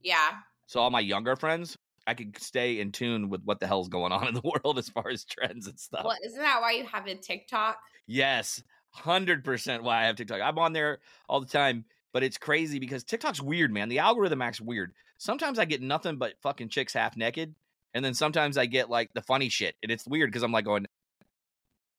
Yeah. 0.00 0.30
So 0.66 0.80
all 0.80 0.90
my 0.90 1.00
younger 1.00 1.36
friends, 1.36 1.76
I 2.06 2.14
could 2.14 2.38
stay 2.38 2.78
in 2.80 2.92
tune 2.92 3.28
with 3.28 3.42
what 3.44 3.60
the 3.60 3.66
hell's 3.66 3.88
going 3.88 4.12
on 4.12 4.28
in 4.28 4.34
the 4.34 4.42
world 4.64 4.78
as 4.78 4.88
far 4.88 5.08
as 5.08 5.24
trends 5.24 5.66
and 5.66 5.78
stuff. 5.78 6.04
Well, 6.04 6.16
isn't 6.24 6.38
that 6.38 6.60
why 6.60 6.72
you 6.72 6.86
have 6.86 7.06
a 7.06 7.14
TikTok? 7.14 7.78
Yes, 8.06 8.62
hundred 8.90 9.44
percent. 9.44 9.82
Why 9.82 10.02
I 10.02 10.06
have 10.06 10.16
TikTok. 10.16 10.40
I'm 10.40 10.58
on 10.58 10.72
there 10.72 11.00
all 11.28 11.40
the 11.40 11.46
time, 11.46 11.84
but 12.12 12.22
it's 12.22 12.38
crazy 12.38 12.78
because 12.78 13.04
TikTok's 13.04 13.42
weird, 13.42 13.72
man. 13.72 13.88
The 13.88 13.98
algorithm 13.98 14.42
acts 14.42 14.60
weird. 14.60 14.92
Sometimes 15.18 15.58
I 15.58 15.64
get 15.64 15.82
nothing 15.82 16.16
but 16.16 16.34
fucking 16.42 16.68
chicks 16.68 16.92
half 16.92 17.16
naked, 17.16 17.54
and 17.94 18.04
then 18.04 18.14
sometimes 18.14 18.56
I 18.58 18.66
get 18.66 18.88
like 18.90 19.10
the 19.14 19.22
funny 19.22 19.48
shit, 19.48 19.74
and 19.82 19.90
it's 19.90 20.06
weird 20.06 20.30
because 20.30 20.42
I'm 20.42 20.52
like 20.52 20.64
going, 20.64 20.86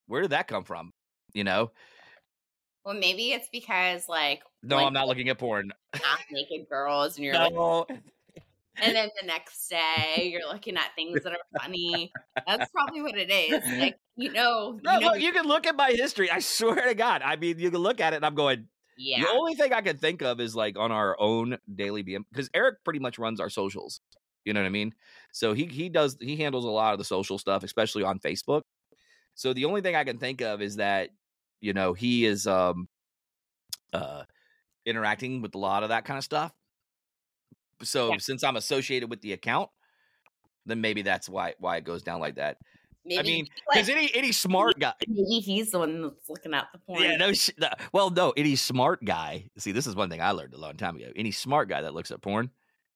where 0.08 0.22
did 0.22 0.32
that 0.32 0.48
come 0.48 0.64
from? 0.64 0.94
You 1.34 1.44
know? 1.44 1.72
Well, 2.86 2.96
maybe 2.96 3.34
it's 3.34 3.50
because 3.52 4.08
like 4.08 4.44
No, 4.64 4.78
I'm 4.78 4.94
not 4.94 5.08
looking 5.08 5.28
at 5.28 5.38
porn. 5.38 5.72
half 5.94 6.24
naked 6.32 6.70
girls 6.70 7.18
and 7.18 7.26
you're 7.26 7.34
like, 7.34 7.52
No. 7.54 7.86
And 8.82 8.96
then 8.96 9.10
the 9.20 9.26
next 9.28 9.68
day 9.68 10.30
you're 10.32 10.48
looking 10.48 10.78
at 10.78 10.94
things 10.96 11.24
that 11.24 11.34
are 11.34 11.60
funny. 11.62 12.12
That's 12.46 12.70
probably 12.74 13.02
what 13.02 13.16
it 13.18 13.30
is. 13.32 13.64
Like 13.80 13.98
you 14.16 14.32
know, 14.32 14.80
No, 14.84 14.94
you 14.94 15.00
know, 15.00 15.08
look, 15.08 15.22
you 15.22 15.32
can 15.32 15.46
look 15.46 15.68
at 15.68 15.76
my 15.76 15.92
history. 15.92 16.30
I 16.32 16.40
swear 16.40 16.88
to 16.88 16.96
God. 16.96 17.22
I 17.24 17.36
mean, 17.36 17.60
you 17.60 17.70
can 17.72 17.82
look 17.82 18.00
at 18.02 18.14
it, 18.14 18.18
and 18.18 18.26
I'm 18.26 18.36
going. 18.36 18.68
yeah, 18.98 19.22
The 19.22 19.30
only 19.30 19.56
thing 19.56 19.74
I 19.74 19.82
can 19.82 19.98
think 19.98 20.22
of 20.22 20.40
is 20.40 20.56
like 20.56 20.78
on 20.78 20.92
our 20.92 21.16
own 21.20 21.58
daily 21.74 22.04
BM 22.04 22.26
because 22.32 22.50
Eric 22.54 22.84
pretty 22.84 23.00
much 23.00 23.20
runs 23.20 23.40
our 23.40 23.50
socials. 23.50 24.02
You 24.46 24.54
know 24.54 24.62
what 24.62 24.68
I 24.68 24.70
mean? 24.72 24.94
So 25.34 25.54
he 25.54 25.66
he 25.66 25.90
does 25.90 26.18
he 26.20 26.38
handles 26.38 26.66
a 26.66 26.70
lot 26.70 26.94
of 26.94 27.00
the 27.00 27.06
social 27.06 27.38
stuff, 27.38 27.64
especially 27.64 28.04
on 28.04 28.20
Facebook. 28.20 28.62
So 29.36 29.54
the 29.54 29.66
only 29.66 29.82
thing 29.82 29.96
I 29.96 30.04
can 30.04 30.18
think 30.18 30.42
of 30.42 30.62
is 30.62 30.78
that 30.78 31.10
you 31.62 31.74
know 31.74 31.94
he 31.94 32.26
is 32.26 32.48
um 32.48 32.88
uh 33.94 34.24
interacting 34.86 35.42
with 35.42 35.54
a 35.56 35.58
lot 35.58 35.84
of 35.84 35.90
that 35.90 36.06
kind 36.06 36.18
of 36.18 36.24
stuff. 36.24 36.54
So 37.84 38.12
Yeah. 38.12 38.18
since 38.20 38.44
I'm 38.44 38.56
associated 38.56 39.10
with 39.10 39.22
the 39.22 39.34
account, 39.34 39.70
then 40.66 40.82
maybe 40.82 41.02
that's 41.02 41.30
why 41.30 41.54
why 41.60 41.78
it 41.78 41.84
goes 41.84 42.04
down 42.04 42.20
like 42.20 42.36
that. 42.36 42.58
maybe 43.06 43.20
I 43.20 43.24
mean, 43.24 43.46
like, 43.68 43.76
because 43.76 43.90
any 43.90 44.14
any 44.14 44.32
smart 44.32 44.80
guy, 44.80 44.94
maybe 45.08 45.40
he's 45.40 45.72
the 45.72 45.80
one 45.80 46.02
that's 46.02 46.30
looking 46.30 46.54
at 46.54 46.68
the 46.74 46.80
porn. 46.80 47.04
yeah, 47.04 47.16
no, 47.18 47.32
sh- 47.34 47.52
no. 47.58 47.70
Well, 47.94 48.10
no, 48.10 48.32
any 48.36 48.56
smart 48.56 49.04
guy. 49.06 49.50
See, 49.58 49.72
this 49.72 49.88
is 49.88 49.96
one 49.96 50.10
thing 50.10 50.22
I 50.22 50.32
learned 50.32 50.54
a 50.54 50.58
long 50.60 50.76
time 50.76 50.96
ago. 50.98 51.12
Any 51.16 51.32
smart 51.32 51.70
guy 51.70 51.82
that 51.82 51.94
looks 51.94 52.12
at 52.12 52.22
porn 52.22 52.50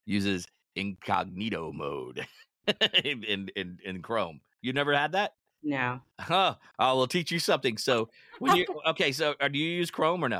uses 0.05 0.47
incognito 0.75 1.71
mode 1.71 2.25
in, 3.03 3.23
in 3.23 3.50
in 3.55 3.77
in 3.83 4.01
Chrome. 4.01 4.41
You 4.61 4.73
never 4.73 4.93
had 4.93 5.13
that? 5.13 5.33
No. 5.63 6.01
Huh. 6.19 6.55
I 6.79 6.91
will 6.93 7.07
teach 7.07 7.31
you 7.31 7.39
something. 7.39 7.77
So 7.77 8.09
when 8.39 8.55
you 8.57 8.65
okay, 8.88 9.11
so 9.11 9.35
uh, 9.39 9.47
do 9.47 9.57
you 9.59 9.69
use 9.69 9.91
Chrome 9.91 10.23
or 10.25 10.29
no? 10.29 10.39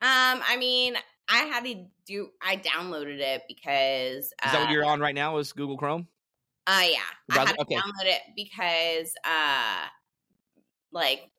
Um, 0.00 0.42
I 0.46 0.56
mean, 0.58 0.94
I 1.28 1.38
had 1.44 1.64
to 1.64 1.86
do. 2.06 2.30
I 2.42 2.56
downloaded 2.56 3.18
it 3.20 3.42
because. 3.48 4.32
Is 4.44 4.50
that 4.52 4.60
what 4.60 4.68
uh, 4.68 4.70
you're 4.70 4.84
on 4.84 5.00
right 5.00 5.14
now? 5.14 5.36
Is 5.38 5.52
Google 5.52 5.76
Chrome? 5.76 6.08
Uh, 6.66 6.84
yeah, 6.90 7.00
I 7.30 7.38
had 7.38 7.56
to 7.56 7.58
Okay. 7.58 7.82
download 7.82 8.06
it 8.14 8.22
because, 8.36 9.14
uh, 9.24 9.86
like 10.92 11.30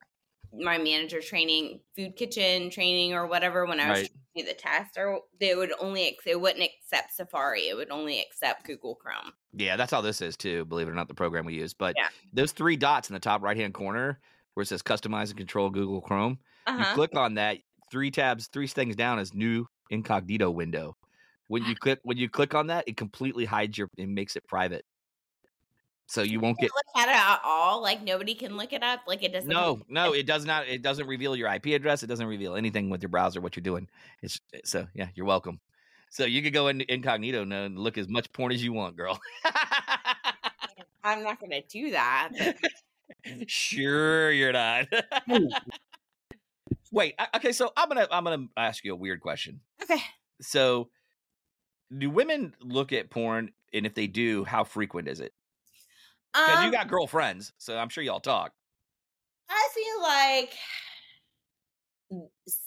my 0.53 0.77
manager 0.77 1.21
training, 1.21 1.81
food 1.95 2.15
kitchen 2.15 2.69
training, 2.69 3.13
or 3.13 3.27
whatever. 3.27 3.65
When 3.65 3.79
I 3.79 3.89
was 3.89 3.99
Right. 3.99 4.11
trying 4.35 4.45
to 4.45 4.51
do 4.51 4.55
the 4.55 4.59
test, 4.59 4.97
or 4.97 5.21
they 5.39 5.55
would 5.55 5.73
only 5.79 6.17
it 6.25 6.41
wouldn't 6.41 6.63
accept 6.63 7.13
Safari. 7.15 7.67
It 7.69 7.75
would 7.77 7.91
only 7.91 8.21
accept 8.21 8.65
Google 8.65 8.95
Chrome. 8.95 9.33
Yeah, 9.53 9.75
that's 9.77 9.91
how 9.91 10.01
this 10.01 10.21
is 10.21 10.37
too. 10.37 10.65
Believe 10.65 10.87
it 10.87 10.91
or 10.91 10.95
not, 10.95 11.07
the 11.07 11.13
program 11.15 11.45
we 11.45 11.55
use. 11.55 11.73
But 11.73 11.97
Yeah. 11.97 12.09
those 12.33 12.51
three 12.51 12.77
dots 12.77 13.09
in 13.09 13.13
the 13.13 13.19
top 13.19 13.41
right 13.41 13.57
hand 13.57 13.73
corner 13.73 14.19
where 14.53 14.61
it 14.61 14.67
says 14.67 14.83
customize 14.83 15.29
and 15.29 15.37
control 15.37 15.69
Google 15.69 16.01
Chrome. 16.01 16.39
You 16.75 16.85
Uh-huh. 16.85 16.95
click 16.95 17.15
on 17.15 17.35
that. 17.35 17.59
Three 17.91 18.11
tabs, 18.11 18.47
three 18.47 18.67
things 18.67 18.95
down 18.95 19.17
is 19.17 19.33
new 19.33 19.65
incognito 19.89 20.49
window. 20.49 20.95
When 21.47 21.63
you 21.65 21.75
click 21.75 21.99
when 22.03 22.17
you 22.17 22.29
click 22.29 22.53
on 22.53 22.67
that, 22.67 22.87
it 22.87 22.97
completely 22.97 23.45
hides 23.45 23.77
your 23.77 23.89
it 23.97 24.07
makes 24.07 24.35
it 24.35 24.47
private. 24.47 24.85
So 26.07 26.23
you 26.23 26.39
won't 26.39 26.57
get 26.57 26.71
look 26.73 27.03
at 27.03 27.09
it 27.09 27.15
at 27.15 27.39
all. 27.43 27.81
Like 27.81 28.01
nobody 28.01 28.33
can 28.33 28.57
look 28.57 28.73
it 28.73 28.81
up. 28.81 29.01
Like 29.07 29.23
it 29.23 29.31
doesn't. 29.31 29.49
no, 29.49 29.79
no, 29.87 30.13
it 30.13 30.25
does 30.25 30.45
not. 30.45 30.67
It 30.67 30.81
doesn't 30.81 31.07
reveal 31.07 31.35
your 31.35 31.51
IP 31.53 31.67
address. 31.67 32.01
It 32.01 32.07
doesn't 32.07 32.25
reveal 32.25 32.55
anything 32.55 32.89
with 32.89 33.01
your 33.01 33.09
browser 33.09 33.41
what 33.41 33.55
you're 33.55 33.61
doing. 33.61 33.87
It's 34.21 34.39
so 34.65 34.87
yeah, 34.93 35.07
you're 35.13 35.27
welcome. 35.27 35.59
So 36.09 36.25
you 36.25 36.41
could 36.41 36.53
go 36.53 36.67
in 36.67 36.81
incognito 36.81 37.43
now 37.43 37.63
and 37.63 37.77
look 37.77 37.97
as 37.99 38.07
much 38.07 38.31
porn 38.33 38.51
as 38.51 38.63
you 38.63 38.73
want, 38.73 38.97
girl. 38.97 39.19
I'm 41.03 41.23
not 41.23 41.39
gonna 41.39 41.61
do 41.61 41.91
that. 41.91 42.29
sure, 43.47 44.31
you're 44.31 44.53
not. 44.53 44.87
Wait, 46.91 47.15
I- 47.19 47.27
okay. 47.35 47.51
So 47.51 47.71
I'm 47.77 47.87
gonna 47.87 48.07
I'm 48.11 48.23
gonna 48.23 48.47
ask 48.57 48.83
you 48.83 48.93
a 48.93 48.95
weird 48.95 49.21
question. 49.21 49.61
Okay. 49.81 49.99
So, 50.41 50.89
do 51.95 52.09
women 52.09 52.55
look 52.61 52.93
at 52.93 53.09
porn, 53.09 53.51
and 53.73 53.85
if 53.85 53.93
they 53.93 54.07
do, 54.07 54.43
how 54.45 54.63
frequent 54.63 55.07
is 55.07 55.19
it? 55.19 55.33
Because 56.33 56.59
Um, 56.59 56.65
you 56.65 56.71
got 56.71 56.87
girlfriends, 56.87 57.53
so 57.57 57.77
I'm 57.77 57.89
sure 57.89 58.03
y'all 58.03 58.19
talk. 58.19 58.53
I 59.49 59.69
feel 59.73 60.01
like 60.01 60.53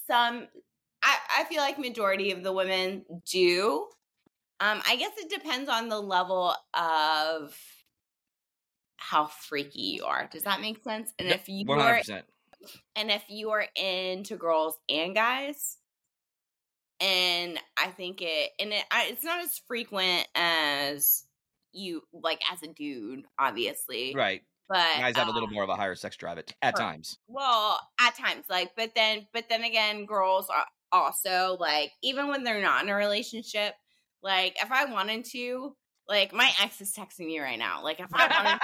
some. 0.09 0.49
I, 1.05 1.19
I 1.39 1.45
feel 1.45 1.59
like 1.59 1.79
majority 1.79 2.31
of 2.31 2.43
the 2.45 2.53
women 2.53 3.05
do. 3.29 3.89
Um, 4.61 4.81
I 4.87 4.95
guess 4.97 5.13
it 5.17 5.29
depends 5.29 5.69
on 5.69 5.89
the 5.89 6.01
level 6.01 6.55
of 6.75 7.59
how 8.97 9.27
freaky 9.27 9.81
you 9.81 10.05
are. 10.05 10.29
Does 10.31 10.45
that 10.45 10.61
make 10.61 10.83
sense? 10.85 11.13
And 11.19 11.29
if 11.29 11.49
you 11.49 11.67
are. 11.73 12.01
And 12.97 13.11
if 13.11 13.23
you 13.29 13.51
are 13.51 13.67
into 13.77 14.37
girls 14.37 14.79
and 14.89 15.15
guys 15.15 15.79
and 17.01 17.59
i 17.77 17.87
think 17.89 18.21
it 18.23 18.51
and 18.61 18.73
it, 18.73 18.85
I, 18.91 19.07
it's 19.11 19.25
not 19.25 19.41
as 19.43 19.61
frequent 19.67 20.27
as 20.35 21.25
you 21.73 22.03
like 22.13 22.41
as 22.53 22.63
a 22.63 22.69
dude 22.69 23.25
obviously 23.39 24.15
Right. 24.15 24.43
but 24.69 24.87
Guys 24.99 25.17
have 25.17 25.29
a 25.29 25.31
uh, 25.31 25.35
little 25.35 25.49
more 25.49 25.65
of 25.65 25.71
a 25.71 25.75
higher 25.77 25.95
sex 25.95 26.17
drive 26.17 26.39
at, 26.39 26.53
at 26.63 26.77
times. 26.77 27.19
well 27.29 27.81
at 28.01 28.17
times 28.17 28.45
like 28.49 28.73
but 28.77 28.91
then 28.95 29.27
but 29.33 29.45
then 29.49 29.65
again 29.65 30.07
girls 30.07 30.49
are 30.51 30.67
also 30.93 31.57
like 31.59 31.93
even 32.03 32.29
when 32.29 32.45
they're 32.45 32.61
not 32.63 32.83
in 32.85 32.91
a 32.91 32.95
relationship 32.95 33.75
like 34.23 34.55
if 34.63 34.71
i 34.71 34.85
wanted 34.85 35.25
to 35.25 35.75
like 36.13 36.33
my 36.33 36.51
ex 36.61 36.81
is 36.81 36.93
texting 36.93 37.27
me 37.27 37.39
right 37.41 37.59
now 37.59 37.83
like 37.83 37.99
if 38.01 38.09
i 38.13 38.59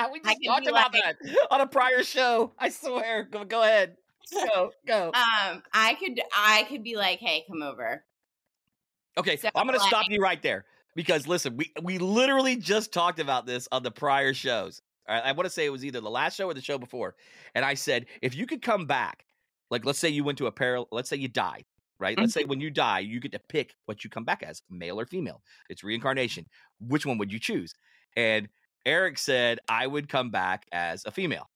wanted 0.00 0.12
we 0.12 0.20
I 0.24 0.34
just 0.34 0.44
talked 0.44 0.66
about 0.66 0.92
like- 0.92 1.02
that 1.24 1.46
on 1.50 1.60
a 1.60 1.66
prior 1.66 2.02
show. 2.02 2.52
I 2.58 2.70
swear. 2.70 3.24
Go, 3.30 3.44
go 3.44 3.62
ahead. 3.62 3.96
Go, 4.32 4.70
go. 4.86 5.06
um 5.08 5.62
i 5.74 5.94
could 6.00 6.20
i 6.34 6.64
could 6.68 6.82
be 6.82 6.96
like 6.96 7.18
hey 7.18 7.44
come 7.48 7.62
over 7.62 8.04
Okay, 9.18 9.36
so, 9.36 9.50
I'm 9.54 9.66
going 9.66 9.78
to 9.78 9.84
stop 9.84 10.06
you 10.08 10.22
right 10.22 10.40
there 10.42 10.64
because 10.94 11.26
listen, 11.28 11.56
we 11.56 11.70
we 11.82 11.98
literally 11.98 12.56
just 12.56 12.92
talked 12.92 13.18
about 13.20 13.46
this 13.46 13.68
on 13.70 13.82
the 13.82 13.90
prior 13.90 14.32
shows. 14.32 14.80
All 15.08 15.14
right, 15.14 15.24
I 15.24 15.32
want 15.32 15.44
to 15.44 15.50
say 15.50 15.66
it 15.66 15.70
was 15.70 15.84
either 15.84 16.00
the 16.00 16.10
last 16.10 16.36
show 16.36 16.46
or 16.46 16.54
the 16.54 16.62
show 16.62 16.78
before, 16.78 17.14
and 17.54 17.64
I 17.64 17.74
said 17.74 18.06
if 18.22 18.34
you 18.34 18.46
could 18.46 18.62
come 18.62 18.86
back, 18.86 19.26
like 19.70 19.84
let's 19.84 19.98
say 19.98 20.08
you 20.08 20.24
went 20.24 20.38
to 20.38 20.46
a 20.46 20.52
parallel, 20.52 20.88
let's 20.92 21.10
say 21.10 21.16
you 21.16 21.28
died, 21.28 21.64
right? 22.02 22.18
Let's 22.18 22.32
mm-hmm. 22.32 22.40
say 22.40 22.44
when 22.44 22.60
you 22.60 22.68
die, 22.68 22.98
you 22.98 23.20
get 23.20 23.32
to 23.32 23.40
pick 23.48 23.74
what 23.86 24.04
you 24.04 24.10
come 24.10 24.24
back 24.24 24.42
as, 24.42 24.60
male 24.68 25.00
or 25.00 25.06
female. 25.06 25.40
It's 25.70 25.84
reincarnation. 25.84 26.44
Which 26.80 27.06
one 27.06 27.16
would 27.18 27.32
you 27.32 27.38
choose? 27.38 27.72
And 28.16 28.48
Eric 28.84 29.16
said 29.16 29.60
I 29.68 29.86
would 29.86 30.08
come 30.08 30.30
back 30.30 30.66
as 30.72 31.04
a 31.06 31.12
female. 31.12 31.48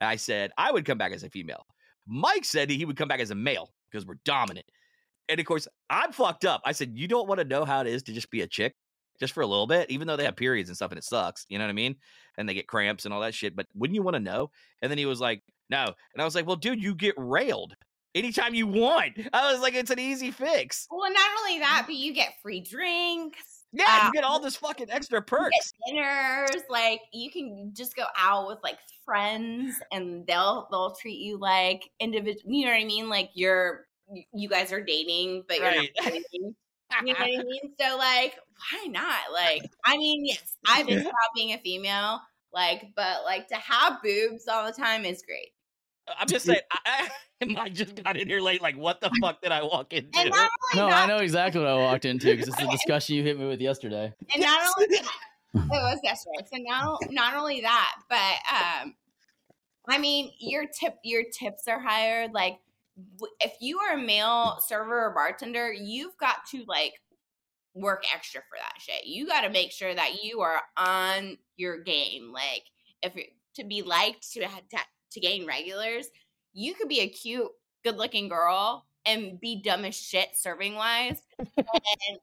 I 0.00 0.16
said 0.16 0.50
I 0.58 0.72
would 0.72 0.84
come 0.84 0.98
back 0.98 1.12
as 1.12 1.22
a 1.22 1.30
female. 1.30 1.64
Mike 2.06 2.44
said 2.44 2.68
he 2.68 2.84
would 2.84 2.96
come 2.96 3.06
back 3.08 3.20
as 3.20 3.30
a 3.30 3.36
male 3.36 3.70
because 3.90 4.04
we're 4.04 4.18
dominant. 4.24 4.66
And 5.28 5.38
of 5.38 5.46
course, 5.46 5.68
I'm 5.88 6.12
fucked 6.12 6.44
up. 6.44 6.60
I 6.64 6.72
said, 6.72 6.92
You 6.98 7.06
don't 7.06 7.28
want 7.28 7.38
to 7.38 7.46
know 7.46 7.64
how 7.64 7.80
it 7.80 7.86
is 7.86 8.02
to 8.04 8.12
just 8.12 8.30
be 8.30 8.40
a 8.40 8.46
chick 8.46 8.74
just 9.20 9.32
for 9.32 9.42
a 9.42 9.46
little 9.46 9.68
bit, 9.68 9.88
even 9.88 10.08
though 10.08 10.16
they 10.16 10.24
have 10.24 10.34
periods 10.34 10.68
and 10.68 10.76
stuff 10.76 10.90
and 10.90 10.98
it 10.98 11.04
sucks. 11.04 11.46
You 11.48 11.58
know 11.58 11.64
what 11.64 11.70
I 11.70 11.74
mean? 11.74 11.94
And 12.36 12.48
they 12.48 12.54
get 12.54 12.66
cramps 12.66 13.04
and 13.04 13.14
all 13.14 13.20
that 13.20 13.34
shit. 13.34 13.54
But 13.54 13.66
wouldn't 13.74 13.94
you 13.94 14.02
want 14.02 14.16
to 14.16 14.20
know? 14.20 14.50
And 14.80 14.90
then 14.90 14.98
he 14.98 15.06
was 15.06 15.20
like, 15.20 15.42
No. 15.70 15.84
And 15.84 16.20
I 16.20 16.24
was 16.24 16.34
like, 16.34 16.46
Well, 16.46 16.56
dude, 16.56 16.82
you 16.82 16.94
get 16.96 17.14
railed 17.16 17.76
anytime 18.14 18.54
you 18.54 18.66
want. 18.66 19.14
I 19.32 19.52
was 19.52 19.60
like, 19.60 19.74
It's 19.74 19.90
an 19.90 19.98
easy 19.98 20.30
fix. 20.30 20.86
well 20.90 21.10
not 21.12 21.28
only 21.40 21.58
that 21.60 21.84
but 21.86 21.94
you 21.94 22.12
get 22.14 22.34
free 22.42 22.60
drinks 22.60 23.64
Yeah, 23.72 23.84
Uh, 23.88 24.06
you 24.06 24.12
get 24.12 24.24
all 24.24 24.40
this 24.40 24.56
fucking 24.56 24.90
extra 24.90 25.22
perks. 25.22 25.72
dinners 25.86 26.62
like 26.68 27.00
you 27.12 27.30
can 27.30 27.72
just 27.74 27.96
go 27.96 28.04
out 28.18 28.48
with 28.48 28.58
like 28.62 28.78
friends 29.04 29.74
and 29.90 30.26
they'll 30.26 30.68
they'll 30.70 30.94
treat 31.00 31.18
you 31.18 31.38
like 31.38 31.82
individual 32.00 32.52
you 32.52 32.64
know 32.66 32.70
what 32.72 32.80
i 32.80 32.84
mean 32.84 33.08
like 33.08 33.30
you're 33.34 33.86
you- 34.12 34.24
you 34.34 34.48
guys 34.48 34.72
are 34.72 34.80
dating 34.82 35.42
but 35.48 35.58
you're 35.58 35.66
Right. 35.66 35.90
not 36.00 36.04
dating 36.12 36.54
you 37.04 37.12
know 37.14 37.18
what 37.18 37.20
i 37.22 37.42
mean 37.42 37.72
so 37.80 37.96
like 37.96 38.34
why 38.70 38.86
not 38.88 39.32
like 39.32 39.62
i 39.86 39.96
mean 39.96 40.26
yes 40.26 40.56
i've 40.68 40.86
been 40.86 41.00
about 41.00 41.12
being 41.34 41.52
a 41.54 41.58
female 41.58 42.20
like 42.52 42.84
but 42.94 43.24
like 43.24 43.48
to 43.48 43.54
have 43.56 44.02
boobs 44.02 44.46
all 44.46 44.66
the 44.66 44.72
time 44.72 45.04
is 45.06 45.22
great 45.26 45.48
I'm 46.18 46.26
just 46.26 46.46
saying, 46.46 46.60
I, 46.70 47.08
I, 47.42 47.44
Mike 47.44 47.74
just 47.74 48.02
got 48.02 48.16
in 48.16 48.28
here 48.28 48.40
late. 48.40 48.62
Like, 48.62 48.76
what 48.76 49.00
the 49.00 49.10
fuck 49.20 49.42
did 49.42 49.52
I 49.52 49.62
walk 49.62 49.92
into? 49.92 50.18
and 50.18 50.32
No, 50.74 50.86
I 50.88 51.06
know 51.06 51.16
exactly 51.18 51.60
what 51.60 51.70
I 51.70 51.76
walked 51.76 52.04
into 52.04 52.26
because 52.26 52.48
it's 52.48 52.58
the 52.58 52.70
discussion 52.70 53.16
you 53.16 53.22
hit 53.22 53.38
me 53.38 53.46
with 53.46 53.60
yesterday. 53.60 54.12
and 54.34 54.42
not 54.42 54.60
only 54.76 54.96
that, 54.96 55.12
it 55.54 55.68
was 55.68 56.00
yesterday. 56.02 56.46
So 56.50 56.58
not 56.58 56.98
not 57.10 57.34
only 57.34 57.60
that, 57.60 57.94
but 58.08 58.16
um, 58.16 58.94
I 59.88 59.98
mean 59.98 60.30
your 60.40 60.64
tip 60.66 60.96
your 61.04 61.24
tips 61.24 61.68
are 61.68 61.80
higher. 61.80 62.28
Like 62.32 62.58
if 63.40 63.52
you 63.60 63.78
are 63.78 63.98
a 63.98 64.02
male 64.02 64.58
server 64.66 65.06
or 65.06 65.14
bartender, 65.14 65.72
you've 65.72 66.16
got 66.16 66.46
to 66.52 66.64
like 66.66 66.94
work 67.74 68.04
extra 68.14 68.40
for 68.48 68.58
that 68.58 68.80
shit. 68.80 69.06
You 69.06 69.26
got 69.26 69.42
to 69.42 69.50
make 69.50 69.72
sure 69.72 69.94
that 69.94 70.22
you 70.22 70.40
are 70.40 70.60
on 70.76 71.38
your 71.56 71.82
game. 71.82 72.32
Like 72.32 72.64
if 73.02 73.12
to 73.56 73.64
be 73.64 73.82
liked 73.82 74.32
to 74.32 74.42
have, 74.42 74.68
to, 74.70 74.78
to 75.12 75.20
gain 75.20 75.46
regulars, 75.46 76.08
you 76.52 76.74
could 76.74 76.88
be 76.88 77.00
a 77.00 77.08
cute, 77.08 77.48
good 77.84 77.96
looking 77.96 78.28
girl 78.28 78.86
and 79.06 79.40
be 79.40 79.60
dumb 79.62 79.84
as 79.84 79.94
shit 79.96 80.28
serving 80.34 80.74
wise 80.76 81.20
and 81.38 82.18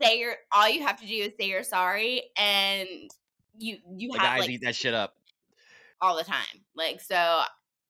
say 0.00 0.18
you're 0.18 0.36
all 0.52 0.68
you 0.68 0.82
have 0.86 0.98
to 1.00 1.06
do 1.06 1.12
is 1.14 1.32
say 1.38 1.46
you're 1.48 1.62
sorry 1.62 2.22
and 2.38 2.88
you 3.58 3.76
you 3.94 4.10
the 4.12 4.18
have 4.18 4.26
guys 4.28 4.40
like 4.40 4.50
eat 4.50 4.62
that 4.62 4.74
shit 4.74 4.94
up. 4.94 5.14
all 6.00 6.16
the 6.16 6.24
time 6.24 6.44
like 6.74 7.00
so 7.02 7.42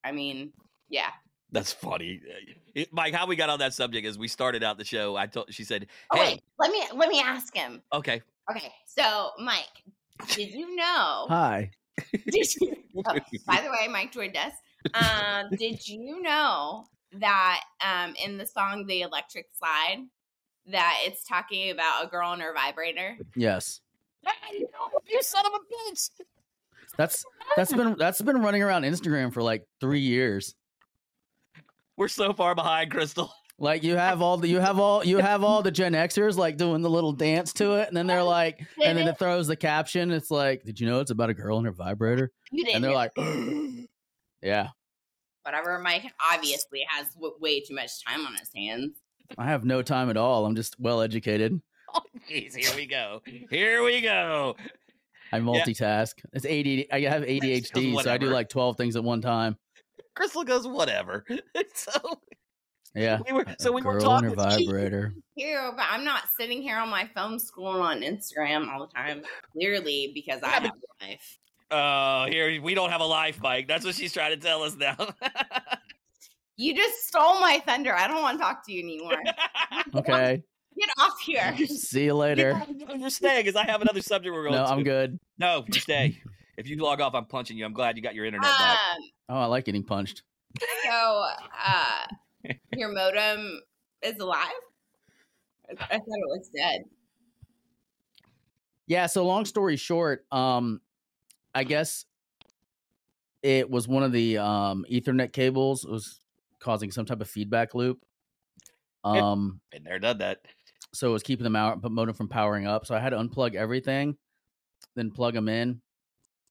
i 0.02 0.10
mean 0.10 0.52
yeah 0.88 1.10
That's 1.52 1.72
funny. 1.72 2.20
Eh, 2.28 2.52
it- 2.74 2.92
Mike, 2.92 3.14
how 3.14 3.26
we 3.28 3.36
got 3.36 3.48
on 3.50 3.60
that 3.60 3.72
subject 3.74 4.06
is 4.06 4.18
we 4.18 4.26
started 4.28 4.62
out 4.64 4.76
the 4.78 4.84
show. 4.84 5.14
I 5.16 5.26
told 5.26 5.52
she 5.54 5.62
said, 5.62 5.86
oh 6.10 6.16
"Hey, 6.16 6.32
wait 6.32 6.42
let 6.58 6.70
me 6.72 6.82
let 6.98 7.08
me 7.08 7.20
ask 7.20 7.54
him 7.54 7.80
okay, 7.92 8.20
okay 8.50 8.72
so 8.86 9.30
mike 9.38 9.84
did 10.34 10.50
you 10.50 10.74
know 10.74 11.26
Hi. 11.28 11.70
Did 12.30 12.54
you, 12.56 12.76
oh, 13.06 13.18
by 13.46 13.60
the 13.60 13.70
way 13.70 13.88
mike 13.88 14.12
joined 14.12 14.36
us 14.36 14.52
um 14.94 15.46
did 15.58 15.86
you 15.88 16.20
know 16.22 16.84
that 17.12 17.62
um 17.84 18.14
in 18.22 18.36
the 18.36 18.46
song 18.46 18.86
the 18.86 19.02
electric 19.02 19.46
slide 19.58 20.04
that 20.66 20.98
it's 21.04 21.24
talking 21.24 21.70
about 21.70 22.04
a 22.04 22.08
girl 22.08 22.32
and 22.32 22.42
her 22.42 22.52
vibrator 22.54 23.16
Yes. 23.34 23.80
you 25.08 25.22
son 25.22 25.44
of 25.46 25.52
a 25.52 25.92
bitch." 25.92 26.10
That's 26.96 27.24
that's 27.56 27.72
been 27.72 27.96
that's 27.98 28.22
been 28.22 28.40
running 28.40 28.62
around 28.62 28.82
Instagram 28.82 29.32
for 29.32 29.42
like 29.42 29.66
three 29.80 30.00
years. 30.00 30.54
We're 31.96 32.08
so 32.08 32.32
far 32.32 32.54
behind, 32.54 32.90
Crystal. 32.90 33.32
Like 33.58 33.82
you 33.82 33.96
have 33.96 34.20
all 34.20 34.36
the 34.36 34.48
you 34.48 34.60
have 34.60 34.78
all 34.78 35.04
you 35.04 35.18
have 35.18 35.42
all 35.42 35.62
the 35.62 35.70
Gen 35.70 35.94
Xers 35.94 36.36
like 36.36 36.58
doing 36.58 36.82
the 36.82 36.90
little 36.90 37.12
dance 37.12 37.54
to 37.54 37.76
it, 37.76 37.88
and 37.88 37.96
then 37.96 38.06
they're 38.06 38.22
like, 38.22 38.58
and 38.82 38.98
then 38.98 39.08
it 39.08 39.18
throws 39.18 39.46
the 39.46 39.56
caption. 39.56 40.10
It's 40.10 40.30
like, 40.30 40.62
did 40.64 40.78
you 40.78 40.86
know 40.86 41.00
it's 41.00 41.10
about 41.10 41.30
a 41.30 41.34
girl 41.34 41.56
and 41.56 41.66
her 41.66 41.72
vibrator? 41.72 42.32
you 42.52 42.64
didn't 42.64 42.76
And 42.76 42.84
they're 42.84 42.92
like, 42.92 43.12
yeah, 44.42 44.68
whatever 45.42 45.78
mike 45.78 46.12
obviously 46.32 46.84
has 46.88 47.08
w- 47.14 47.34
way 47.40 47.60
too 47.60 47.74
much 47.74 48.04
time 48.04 48.26
on 48.26 48.34
his 48.34 48.50
hands 48.54 48.90
I 49.38 49.46
have 49.46 49.64
no 49.64 49.82
time 49.82 50.10
at 50.10 50.16
all. 50.16 50.46
I'm 50.46 50.54
just 50.54 50.78
well 50.78 51.00
educated. 51.00 51.60
Oh, 51.94 52.02
jeez, 52.30 52.54
here 52.54 52.74
we 52.76 52.86
go. 52.86 53.22
Here 53.50 53.82
we 53.82 54.00
go. 54.00 54.56
I 55.32 55.40
multitask. 55.40 56.14
It's 56.32 56.44
ADD. 56.46 56.86
I 56.92 57.08
have 57.08 57.22
ADHD, 57.22 58.00
so 58.02 58.12
I 58.12 58.18
do 58.18 58.28
like 58.28 58.48
twelve 58.48 58.76
things 58.76 58.96
at 58.96 59.02
one 59.04 59.20
time. 59.20 59.56
Crystal 60.14 60.44
goes, 60.44 60.66
whatever. 60.66 61.24
so 61.74 61.92
Yeah. 62.96 63.18
we 63.26 63.32
were, 63.32 63.44
so 63.58 63.70
A 63.70 63.72
we 63.72 63.82
were 63.82 63.98
girl 63.98 64.14
and 64.16 64.26
her 64.26 64.34
talking. 64.34 64.66
vibrator. 64.66 65.14
Here, 65.34 65.70
but 65.76 65.84
I'm 65.90 66.04
not 66.04 66.22
sitting 66.38 66.62
here 66.62 66.78
on 66.78 66.88
my 66.88 67.08
phone 67.14 67.38
scrolling 67.38 67.82
on 67.82 68.00
Instagram 68.00 68.68
all 68.72 68.86
the 68.86 68.92
time. 68.94 69.22
Clearly, 69.52 70.12
because 70.14 70.42
I 70.42 70.48
have 70.48 70.64
a 70.64 70.72
life. 71.04 71.38
Oh, 71.70 72.26
here 72.30 72.60
we 72.62 72.74
don't 72.74 72.90
have 72.90 73.00
a 73.00 73.06
life, 73.06 73.38
Mike. 73.42 73.68
That's 73.68 73.84
what 73.84 73.94
she's 73.94 74.12
trying 74.12 74.30
to 74.30 74.36
tell 74.38 74.62
us 74.62 74.74
now. 74.76 74.96
You 76.58 76.74
just 76.74 77.06
stole 77.06 77.38
my 77.38 77.62
thunder. 77.66 77.94
I 77.94 78.08
don't 78.08 78.22
want 78.22 78.38
to 78.38 78.42
talk 78.42 78.64
to 78.64 78.72
you 78.72 78.82
anymore. 78.82 79.22
Okay. 79.94 80.42
Get 80.78 80.88
off 80.98 81.20
here. 81.22 81.54
See 81.66 82.04
you 82.04 82.14
later. 82.14 82.62
You're 82.98 83.10
staying 83.10 83.44
because 83.44 83.56
I 83.56 83.66
have 83.66 83.82
another 83.82 84.00
subject 84.00 84.32
we're 84.34 84.42
going 84.44 84.54
No, 84.54 84.62
to. 84.64 84.70
No, 84.70 84.76
I'm 84.76 84.82
good. 84.82 85.20
No, 85.38 85.64
you 85.70 85.80
stay. 85.80 86.18
If 86.56 86.66
you 86.66 86.76
log 86.76 87.02
off, 87.02 87.14
I'm 87.14 87.26
punching 87.26 87.58
you. 87.58 87.66
I'm 87.66 87.74
glad 87.74 87.98
you 87.98 88.02
got 88.02 88.14
your 88.14 88.24
internet 88.24 88.50
back. 88.50 88.78
Um, 88.78 89.02
Oh, 89.28 89.38
I 89.40 89.44
like 89.44 89.66
getting 89.66 89.84
punched. 89.84 90.22
So, 90.58 91.24
uh, 91.66 92.06
your 92.72 92.92
modem 92.92 93.60
is 94.02 94.18
alive? 94.18 94.50
I, 95.68 95.72
I 95.84 95.98
thought 95.98 96.00
it 96.00 96.28
was 96.28 96.50
dead. 96.54 96.82
Yeah. 98.86 99.06
So 99.06 99.24
long 99.26 99.44
story 99.44 99.76
short, 99.76 100.24
um, 100.30 100.80
I 101.54 101.64
guess 101.64 102.04
it 103.42 103.70
was 103.70 103.88
one 103.88 104.02
of 104.02 104.12
the 104.12 104.38
um 104.38 104.84
Ethernet 104.90 105.32
cables 105.32 105.84
was 105.84 106.20
causing 106.58 106.90
some 106.90 107.06
type 107.06 107.20
of 107.20 107.28
feedback 107.28 107.74
loop. 107.74 108.00
Um, 109.04 109.60
Been 109.70 109.84
there, 109.84 109.98
done 109.98 110.18
that. 110.18 110.38
so 110.92 111.10
it 111.10 111.12
was 111.12 111.22
keeping 111.22 111.44
the 111.44 111.50
modem 111.50 112.14
from 112.14 112.28
powering 112.28 112.66
up. 112.66 112.86
So 112.86 112.94
I 112.94 112.98
had 112.98 113.10
to 113.10 113.16
unplug 113.16 113.54
everything, 113.54 114.16
then 114.96 115.12
plug 115.12 115.34
them 115.34 115.48
in, 115.48 115.80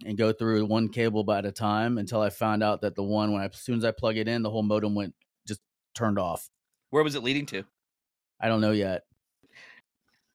and 0.06 0.18
go 0.18 0.32
through 0.32 0.66
one 0.66 0.88
cable 0.88 1.30
at 1.32 1.46
a 1.46 1.52
time 1.52 1.98
until 1.98 2.22
I 2.22 2.30
found 2.30 2.64
out 2.64 2.82
that 2.82 2.96
the 2.96 3.04
one 3.04 3.34
when 3.34 3.42
I, 3.42 3.46
as 3.46 3.60
soon 3.60 3.78
as 3.78 3.84
I 3.86 3.92
plug 3.92 4.16
it 4.18 4.28
in, 4.30 4.42
the 4.42 4.50
whole 4.50 4.64
modem 4.64 4.96
went 4.96 5.14
just 5.20 5.25
turned 5.96 6.20
off. 6.20 6.48
Where 6.92 7.04
was 7.04 7.16
it 7.16 7.24
leading 7.24 7.46
to? 7.48 7.64
I 8.40 8.48
don't 8.48 8.62
know 8.62 8.72
yet. 8.72 9.04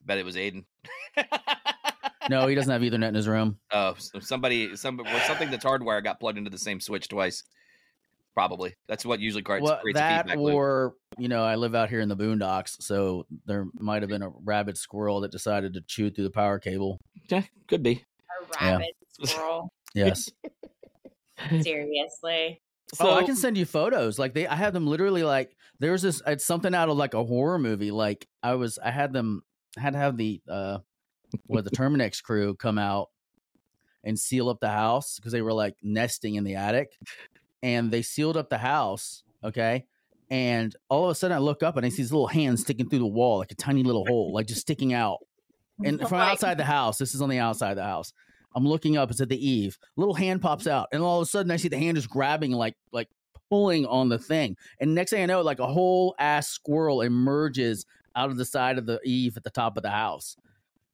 Bet 0.05 0.19
it 0.19 0.25
was 0.25 0.37
Aiden. 0.37 0.65
No, 2.29 2.47
he 2.47 2.55
doesn't 2.55 2.71
have 2.73 2.83
Ethernet 2.83 3.09
in 3.09 3.15
his 3.15 3.29
room. 3.29 3.59
Oh, 3.73 3.95
so 3.99 4.19
somebody, 4.21 4.75
some 4.77 5.01
or 5.01 5.21
something 5.21 5.51
that's 5.51 5.65
hardwire 5.65 6.03
got 6.03 6.21
plugged 6.21 6.39
into 6.39 6.51
the 6.51 6.59
same 6.59 6.81
switch 6.81 7.09
twice. 7.09 7.43
Probably. 8.35 8.75
That's 8.89 9.05
what 9.05 9.21
usually 9.21 9.43
creates, 9.43 9.65
Well, 9.65 9.79
creates 9.81 9.99
a 9.99 10.03
that 10.03 10.23
feedback 10.27 10.39
loop. 10.39 10.55
or 10.55 10.95
you 11.19 11.29
know, 11.29 11.43
I 11.43 11.57
live 11.57 11.75
out 11.75 11.91
here 11.91 12.01
in 12.01 12.09
the 12.09 12.17
boondocks, 12.17 12.77
so 12.81 13.27
there 13.45 13.67
might 13.75 14.03
have 14.03 14.09
been 14.09 14.23
a 14.23 14.31
rabid 14.45 14.79
squirrel 14.79 15.21
that 15.23 15.33
decided 15.33 15.75
to 15.75 15.81
chew 15.87 16.11
through 16.11 16.25
the 16.25 16.31
power 16.31 16.59
cable. 16.59 16.99
Yeah, 17.29 17.43
could 17.67 17.83
be. 17.83 18.05
A 18.61 18.65
Yeah. 18.65 18.71
rabbit 18.73 18.97
squirrel. 19.25 19.69
Yes. 19.95 20.29
Seriously. 21.61 22.61
Oh, 22.99 23.15
I 23.15 23.23
can 23.23 23.37
send 23.37 23.57
you 23.57 23.67
photos. 23.67 24.19
Like 24.19 24.35
they, 24.35 24.47
I 24.47 24.57
had 24.57 24.73
them 24.73 24.87
literally 24.87 25.23
like 25.23 25.57
there's 25.79 26.03
this. 26.03 26.23
It's 26.27 26.45
something 26.45 26.75
out 26.75 26.89
of 26.89 26.97
like 26.97 27.15
a 27.15 27.23
horror 27.23 27.59
movie. 27.59 27.91
Like 27.91 28.27
I 28.43 28.55
was, 28.55 28.79
I 28.79 28.91
had 28.91 29.13
them 29.13 29.43
I 29.77 29.81
had 29.81 29.93
to 29.93 29.99
have 29.99 30.17
the 30.17 30.41
uh, 30.49 30.79
what 31.47 31.65
the 31.65 31.71
Terminix 31.71 32.23
crew 32.23 32.55
come 32.55 32.79
out 32.79 33.11
and 34.03 34.19
seal 34.19 34.49
up 34.49 34.61
the 34.61 34.71
house 34.71 35.17
because 35.17 35.33
they 35.33 35.43
were 35.43 35.53
like 35.53 35.77
nesting 35.83 36.35
in 36.35 36.45
the 36.45 36.57
attic, 36.57 36.93
and 37.63 37.91
they 37.91 38.03
sealed 38.03 38.37
up 38.37 38.51
the 38.51 38.59
house. 38.59 39.23
Okay. 39.45 39.87
And 40.33 40.75
all 40.89 41.05
of 41.05 41.11
a 41.11 41.15
sudden, 41.17 41.37
I 41.37 41.41
look 41.41 41.65
up 41.65 41.77
and 41.77 41.85
I 41.85 41.89
see 41.89 42.03
these 42.03 42.13
little 42.13 42.29
hands 42.29 42.61
sticking 42.61 42.89
through 42.89 43.01
the 43.01 43.07
wall, 43.07 43.39
like 43.39 43.51
a 43.51 43.57
tiny 43.57 43.83
little 43.83 44.07
hole, 44.07 44.33
like 44.33 44.47
just 44.47 44.61
sticking 44.61 44.93
out. 44.93 45.19
And 45.85 46.01
Oh 46.05 46.07
from 46.07 46.21
outside 46.21 46.57
the 46.57 46.65
house, 46.79 46.99
this 46.99 47.15
is 47.15 47.23
on 47.23 47.29
the 47.29 47.39
outside 47.39 47.71
of 47.71 47.77
the 47.77 47.85
house. 47.85 48.13
I'm 48.55 48.67
looking 48.67 48.97
up. 48.97 49.11
It's 49.11 49.21
at 49.21 49.29
the 49.29 49.49
eave. 49.49 49.79
Little 49.97 50.15
hand 50.15 50.43
pops 50.43 50.67
out, 50.67 50.89
and 50.93 51.03
all 51.03 51.21
of 51.21 51.23
a 51.23 51.31
sudden, 51.31 51.51
I 51.51 51.57
see 51.57 51.69
the 51.69 51.79
hand 51.79 51.97
just 51.97 52.11
grabbing, 52.11 52.53
like 52.53 52.77
like 52.93 53.09
pulling 53.51 53.87
on 53.87 54.09
the 54.09 54.19
thing. 54.19 54.57
And 54.81 54.95
next 54.95 55.11
thing 55.11 55.23
I 55.23 55.27
know, 55.27 55.43
like 55.43 55.59
a 55.59 55.67
whole 55.67 56.15
ass 56.19 56.49
squirrel 56.49 57.03
emerges 57.03 57.87
out 58.17 58.31
of 58.31 58.37
the 58.37 58.45
side 58.45 58.79
of 58.79 58.87
the 58.87 59.01
eave 59.05 59.37
at 59.37 59.45
the 59.45 59.51
top 59.51 59.77
of 59.77 59.83
the 59.83 59.91
house. 59.91 60.37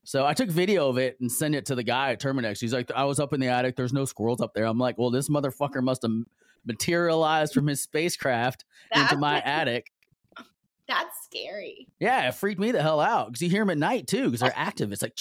So 0.05 0.25
I 0.25 0.35
took 0.35 0.49
video 0.49 0.89
of 0.89 0.99
it 0.99 1.19
and 1.21 1.31
sent 1.31 1.55
it 1.55 1.67
to 1.67 1.75
the 1.75 1.83
guy 1.83 2.13
at 2.13 2.21
Terminix. 2.21 2.61
He's 2.61 2.73
like, 2.73 2.91
I 2.93 3.05
was 3.05 3.19
up 3.19 3.33
in 3.33 3.41
the 3.41 3.49
attic. 3.49 3.75
There's 3.75 3.93
no 3.93 4.05
squirrels 4.05 4.41
up 4.41 4.55
there. 4.55 4.65
I'm 4.65 4.79
like, 4.79 4.97
well, 4.99 5.11
this 5.11 5.29
motherfucker 5.29 5.83
must 5.83 6.03
have 6.03 6.13
materialized 6.65 7.53
from 7.53 7.67
his 7.67 7.83
spacecraft 7.83 8.65
into 8.95 9.17
my 9.17 9.41
attic. 9.45 9.91
That's 10.89 11.25
scary. 11.25 11.89
Yeah, 12.01 12.29
it 12.29 12.35
freaked 12.35 12.61
me 12.61 12.71
the 12.73 12.81
hell 12.83 13.01
out 13.01 13.29
because 13.29 13.43
you 13.43 13.49
hear 13.51 13.63
them 13.63 13.71
at 13.71 13.79
night 13.79 14.07
too 14.07 14.27
because 14.27 14.41
they're 14.41 14.53
active. 14.55 14.93
It's 14.93 15.03
like, 15.03 15.17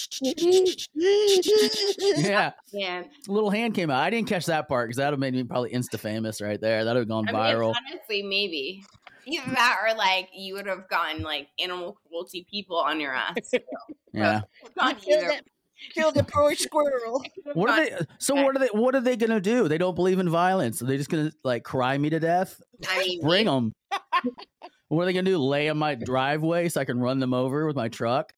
yeah, 0.94 2.52
Yeah. 2.72 3.02
a 3.28 3.32
little 3.32 3.50
hand 3.50 3.74
came 3.74 3.90
out. 3.90 4.00
I 4.02 4.10
didn't 4.10 4.28
catch 4.28 4.46
that 4.46 4.68
part 4.68 4.88
because 4.88 4.96
that 4.98 5.06
would 5.06 5.12
have 5.14 5.20
made 5.20 5.34
me 5.34 5.44
probably 5.44 5.70
insta 5.70 5.98
famous 5.98 6.40
right 6.40 6.60
there. 6.60 6.84
That 6.84 6.92
would 6.94 7.00
have 7.00 7.08
gone 7.08 7.28
I 7.28 7.32
mean, 7.32 7.40
viral. 7.40 7.74
honestly, 7.90 8.22
maybe. 8.22 8.84
Either 9.26 9.50
that 9.50 9.78
or 9.84 9.96
like 9.96 10.28
you 10.32 10.54
would 10.54 10.66
have 10.66 10.88
gotten 10.88 11.22
like 11.22 11.48
animal 11.58 11.98
cruelty 12.06 12.46
people 12.48 12.76
on 12.76 13.00
your 13.00 13.12
ass. 13.12 13.34
Yeah. 14.12 14.42
Gone 14.78 14.94
Kill 14.96 15.18
either. 15.18 15.28
that- 15.28 15.44
Kill 15.92 16.10
the 16.10 16.24
poor 16.24 16.54
squirrel. 16.54 17.22
What 17.52 17.68
are 17.68 17.76
they? 17.84 17.98
So 18.18 18.34
what 18.34 18.56
are 18.56 18.58
they? 18.58 18.68
What 18.68 18.94
are 18.94 19.00
they 19.02 19.14
gonna 19.14 19.42
do? 19.42 19.68
They 19.68 19.76
don't 19.76 19.94
believe 19.94 20.18
in 20.18 20.28
violence. 20.30 20.80
Are 20.80 20.86
they 20.86 20.96
just 20.96 21.10
gonna 21.10 21.30
like 21.44 21.64
cry 21.64 21.98
me 21.98 22.08
to 22.08 22.18
death? 22.18 22.62
I 22.88 22.98
mean, 23.00 23.20
Bring 23.20 23.44
them. 23.44 23.72
What 24.88 25.02
are 25.02 25.06
they 25.06 25.12
gonna 25.12 25.24
do? 25.24 25.38
Lay 25.38 25.66
in 25.66 25.76
my 25.76 25.94
driveway 25.94 26.68
so 26.68 26.80
I 26.80 26.84
can 26.84 27.00
run 27.00 27.18
them 27.18 27.34
over 27.34 27.66
with 27.66 27.76
my 27.76 27.88
truck? 27.88 28.32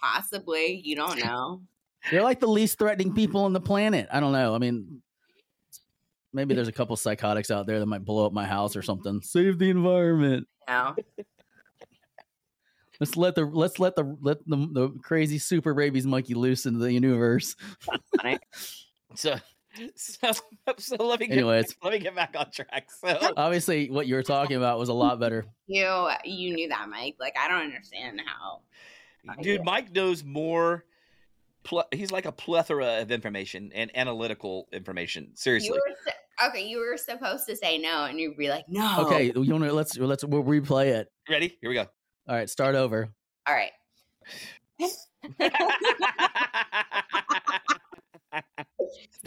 possibly. 0.00 0.80
You 0.84 0.96
don't 0.96 1.22
know. 1.24 1.62
They're 2.10 2.22
like 2.22 2.40
the 2.40 2.46
least 2.46 2.78
threatening 2.78 3.14
people 3.14 3.42
on 3.42 3.52
the 3.52 3.60
planet. 3.60 4.08
I 4.12 4.20
don't 4.20 4.32
know. 4.32 4.54
I 4.54 4.58
mean, 4.58 5.02
maybe 6.32 6.54
there's 6.54 6.68
a 6.68 6.72
couple 6.72 6.96
psychotics 6.96 7.50
out 7.50 7.66
there 7.66 7.80
that 7.80 7.86
might 7.86 8.04
blow 8.04 8.26
up 8.26 8.32
my 8.32 8.46
house 8.46 8.76
or 8.76 8.82
something. 8.82 9.20
Save 9.22 9.58
the 9.58 9.70
environment. 9.70 10.46
No. 10.68 10.94
Let's 12.98 13.14
let 13.14 13.34
the 13.34 13.44
let's 13.44 13.78
let 13.78 13.94
the 13.94 14.16
let 14.22 14.38
the, 14.46 14.56
the 14.72 14.88
crazy 15.02 15.36
super 15.36 15.74
rabies 15.74 16.06
monkey 16.06 16.32
loose 16.32 16.64
into 16.64 16.78
the 16.78 16.90
universe. 16.92 17.54
So, 19.14 19.36
so, 19.96 20.32
so 20.78 20.96
let 20.96 21.20
me 21.20 21.26
get, 21.26 21.34
Anyways, 21.34 21.74
let 21.82 21.92
me 21.92 21.98
get 21.98 22.14
back 22.14 22.34
on 22.38 22.50
track. 22.50 22.88
So, 22.90 23.32
obviously, 23.36 23.90
what 23.90 24.06
you 24.06 24.14
were 24.14 24.22
talking 24.22 24.56
about 24.56 24.78
was 24.78 24.88
a 24.88 24.94
lot 24.94 25.18
better. 25.20 25.46
You 25.66 26.10
you 26.24 26.54
knew 26.54 26.68
that, 26.68 26.88
Mike. 26.88 27.16
Like 27.18 27.34
I 27.38 27.48
don't 27.48 27.62
understand 27.62 28.20
how. 28.24 28.60
dude, 29.42 29.64
Mike 29.64 29.92
knows 29.92 30.24
more. 30.24 30.84
Pl- 31.64 31.88
he's 31.92 32.12
like 32.12 32.26
a 32.26 32.32
plethora 32.32 33.00
of 33.02 33.10
information 33.10 33.72
and 33.74 33.90
analytical 33.96 34.68
information. 34.72 35.24
You 35.24 35.30
Seriously, 35.34 35.70
were 35.70 35.96
su- 36.04 36.46
okay. 36.48 36.66
You 36.66 36.78
were 36.78 36.96
supposed 36.96 37.46
to 37.48 37.56
say 37.56 37.78
no, 37.78 38.04
and 38.04 38.20
you'd 38.20 38.36
be 38.36 38.48
like, 38.48 38.66
no. 38.68 39.06
Okay, 39.06 39.32
you 39.34 39.52
want 39.52 39.64
to 39.64 39.72
let's 39.72 39.98
let's 39.98 40.24
we'll 40.24 40.44
replay 40.44 40.86
it. 40.88 41.08
ready? 41.28 41.58
Here 41.60 41.70
we 41.70 41.74
go. 41.74 41.86
All 42.28 42.36
right, 42.36 42.48
start 42.48 42.74
over. 42.74 43.08
All 43.46 43.54
right. 43.54 43.72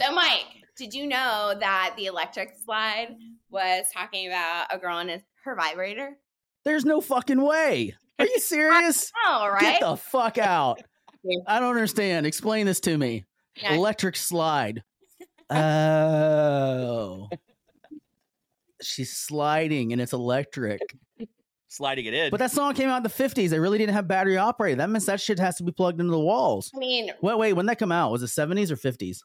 So, 0.00 0.12
Mike, 0.14 0.46
did 0.76 0.94
you 0.94 1.06
know 1.06 1.54
that 1.58 1.94
the 1.96 2.06
electric 2.06 2.54
slide 2.64 3.16
was 3.50 3.86
talking 3.92 4.26
about 4.26 4.66
a 4.70 4.78
girl 4.78 4.98
and 4.98 5.22
her 5.44 5.54
vibrator? 5.56 6.16
There's 6.64 6.84
no 6.84 7.00
fucking 7.00 7.40
way. 7.42 7.94
Are 8.18 8.26
you 8.26 8.38
serious? 8.40 9.10
Oh, 9.26 9.48
right. 9.52 9.60
Get 9.60 9.80
the 9.80 9.96
fuck 9.96 10.38
out. 10.38 10.82
I 11.46 11.60
don't 11.60 11.70
understand. 11.70 12.26
Explain 12.26 12.66
this 12.66 12.80
to 12.80 12.96
me. 12.96 13.24
Yeah. 13.56 13.74
Electric 13.74 14.16
slide. 14.16 14.82
Oh. 15.52 17.28
She's 18.80 19.16
sliding 19.16 19.92
and 19.92 20.00
it's 20.00 20.12
electric. 20.12 20.80
Sliding 21.66 22.06
it 22.06 22.14
in. 22.14 22.30
But 22.30 22.38
that 22.38 22.52
song 22.52 22.74
came 22.74 22.88
out 22.88 22.98
in 22.98 23.02
the 23.02 23.08
50s. 23.08 23.50
They 23.50 23.58
really 23.58 23.78
didn't 23.78 23.94
have 23.94 24.06
battery 24.06 24.36
operated. 24.36 24.78
That 24.78 24.90
means 24.90 25.06
that 25.06 25.20
shit 25.20 25.40
has 25.40 25.56
to 25.56 25.64
be 25.64 25.72
plugged 25.72 26.00
into 26.00 26.12
the 26.12 26.20
walls. 26.20 26.70
I 26.74 26.78
mean, 26.78 27.10
Wait, 27.20 27.36
wait, 27.38 27.52
when 27.54 27.66
that 27.66 27.80
come 27.80 27.90
out? 27.90 28.12
Was 28.12 28.22
it 28.22 28.26
70s 28.26 28.70
or 28.70 28.76
50s? 28.76 29.18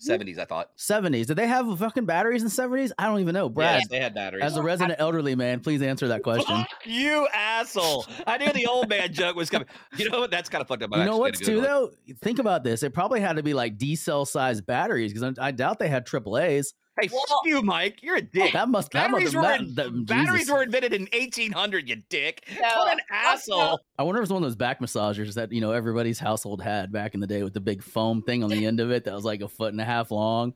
70s, 0.00 0.38
I 0.38 0.44
thought. 0.44 0.70
70s. 0.76 1.26
Did 1.26 1.36
they 1.36 1.46
have 1.46 1.78
fucking 1.78 2.04
batteries 2.04 2.42
in 2.42 2.48
the 2.48 2.54
70s? 2.54 2.92
I 2.98 3.06
don't 3.06 3.20
even 3.20 3.34
know. 3.34 3.48
Brad, 3.48 3.80
Yes, 3.80 3.88
they 3.88 4.00
had 4.00 4.14
batteries. 4.14 4.42
as 4.44 4.56
a 4.56 4.62
resident 4.62 4.96
elderly 4.98 5.34
man, 5.34 5.60
please 5.60 5.82
answer 5.82 6.08
that 6.08 6.22
question. 6.22 6.54
Fuck 6.56 6.68
you 6.84 7.26
asshole! 7.34 8.06
I 8.26 8.38
knew 8.38 8.52
the 8.52 8.66
old 8.66 8.88
man 8.88 9.12
joke 9.12 9.36
was 9.36 9.50
coming. 9.50 9.68
You 9.96 10.10
know 10.10 10.20
what? 10.20 10.30
That's 10.30 10.48
kind 10.48 10.62
of 10.62 10.68
fucked 10.68 10.82
up. 10.82 10.90
I'm 10.92 11.00
you 11.00 11.06
know 11.06 11.18
what's 11.18 11.40
too 11.40 11.60
though? 11.60 11.90
Think 12.22 12.38
about 12.38 12.64
this. 12.64 12.82
It 12.82 12.92
probably 12.94 13.20
had 13.20 13.36
to 13.36 13.42
be 13.42 13.54
like 13.54 13.78
D 13.78 13.96
cell 13.96 14.24
sized 14.24 14.66
batteries 14.66 15.12
because 15.12 15.36
I, 15.38 15.48
I 15.48 15.50
doubt 15.50 15.78
they 15.78 15.88
had 15.88 16.06
AAA's. 16.06 16.74
Hey, 17.00 17.08
Well- 17.12 17.24
fuck 17.28 17.40
you, 17.44 17.60
Mike. 17.62 18.02
You're 18.02 18.16
a 18.16 18.22
dick. 18.22 18.52
That 18.52 18.68
must 18.68 18.92
that 18.92 19.10
must 19.10 19.32
Batteries, 19.32 19.34
were, 19.34 19.42
that, 19.42 19.60
in- 19.60 19.74
that- 19.74 20.06
batteries 20.06 20.40
Jesus. 20.42 20.54
were 20.54 20.62
invented 20.62 20.92
in 20.92 21.08
1800. 21.12 21.88
You 21.88 21.96
dick. 22.08 22.44
So, 22.48 22.60
what 22.62 22.92
an 22.92 23.00
also- 23.26 23.58
asshole! 23.60 23.80
I 23.98 24.02
wonder 24.04 24.20
if 24.20 24.24
it's 24.24 24.32
one 24.32 24.42
of 24.42 24.46
those 24.48 24.54
back 24.56 24.80
massagers 24.80 25.34
that 25.34 25.50
you 25.50 25.60
know 25.60 25.72
everybody's 25.72 26.18
household 26.20 26.62
had 26.62 26.92
back 26.92 27.14
in 27.14 27.20
the 27.20 27.26
day 27.26 27.42
with 27.42 27.52
the 27.54 27.60
big 27.60 27.82
foam 27.82 28.22
thing 28.22 28.44
on 28.44 28.50
the 28.50 28.64
end 28.66 28.78
of 28.80 28.90
it 28.92 29.04
that 29.04 29.14
was 29.14 29.24
like 29.24 29.40
a 29.40 29.48
foot 29.48 29.72
and 29.72 29.80
a 29.80 29.84
half 29.84 30.10
long. 30.12 30.54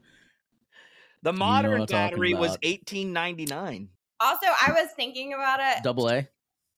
The 1.22 1.32
modern 1.32 1.80
what 1.80 1.92
I'm 1.92 2.10
battery 2.10 2.34
was 2.34 2.56
1899. 2.62 3.88
also, 4.20 4.46
I 4.46 4.70
was 4.72 4.88
thinking 4.94 5.32
about 5.34 5.58
it. 5.60 5.82
Double 5.82 6.08
A. 6.08 6.28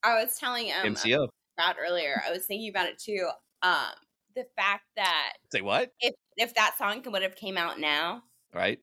I 0.03 0.23
was 0.23 0.39
telling 0.39 0.73
um 0.73 0.95
MCO. 0.95 1.29
about 1.59 1.77
earlier. 1.79 2.23
I 2.27 2.31
was 2.31 2.47
thinking 2.47 2.71
about 2.71 2.87
it 2.89 2.99
too. 2.99 3.29
Um, 3.63 3.93
the 4.35 4.47
fact 4.57 4.85
that 4.97 5.35
Say 5.53 5.61
what? 5.61 5.91
if 6.01 6.15
if 6.39 6.55
that 6.55 6.79
song 6.79 7.03
would 7.07 7.21
have 7.23 7.37
came 7.37 7.59
out 7.59 7.79
now, 7.79 8.23
Right? 8.55 8.79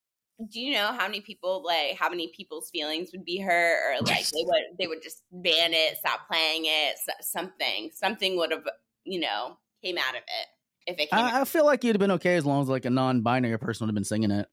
Do 0.52 0.60
you 0.62 0.74
know 0.74 0.88
how 0.88 1.08
many 1.08 1.22
people 1.22 1.64
like 1.66 1.98
how 1.98 2.10
many 2.10 2.28
people's 2.36 2.70
feelings 2.70 3.10
would 3.12 3.26
be 3.26 3.40
hurt 3.40 3.80
or 3.90 4.02
like 4.06 4.28
they 4.30 4.44
would 4.44 4.64
they 4.80 4.86
would 4.88 5.02
just 5.02 5.24
ban 5.32 5.74
it 5.74 5.98
stop 5.98 6.28
playing 6.28 6.66
it 6.66 6.96
something 7.22 7.90
something 7.94 8.38
would 8.38 8.52
have 8.52 8.64
you 9.04 9.20
know 9.20 9.58
came 9.84 9.98
out 9.98 10.12
of 10.16 10.22
it 10.22 10.48
if 10.86 11.00
it 11.00 11.10
came 11.10 11.20
out. 11.20 11.34
I, 11.34 11.42
I 11.42 11.46
feel 11.46 11.66
like 11.66 11.84
you'd 11.84 11.96
have 11.96 12.00
been 12.00 12.12
okay 12.12 12.36
as 12.36 12.46
long 12.46 12.62
as 12.62 12.70
like 12.70 12.86
a 12.86 12.90
non-binary 12.92 13.58
person 13.58 13.86
would 13.86 13.90
have 13.90 13.96
been 13.96 14.04
singing 14.04 14.30
it. 14.32 14.48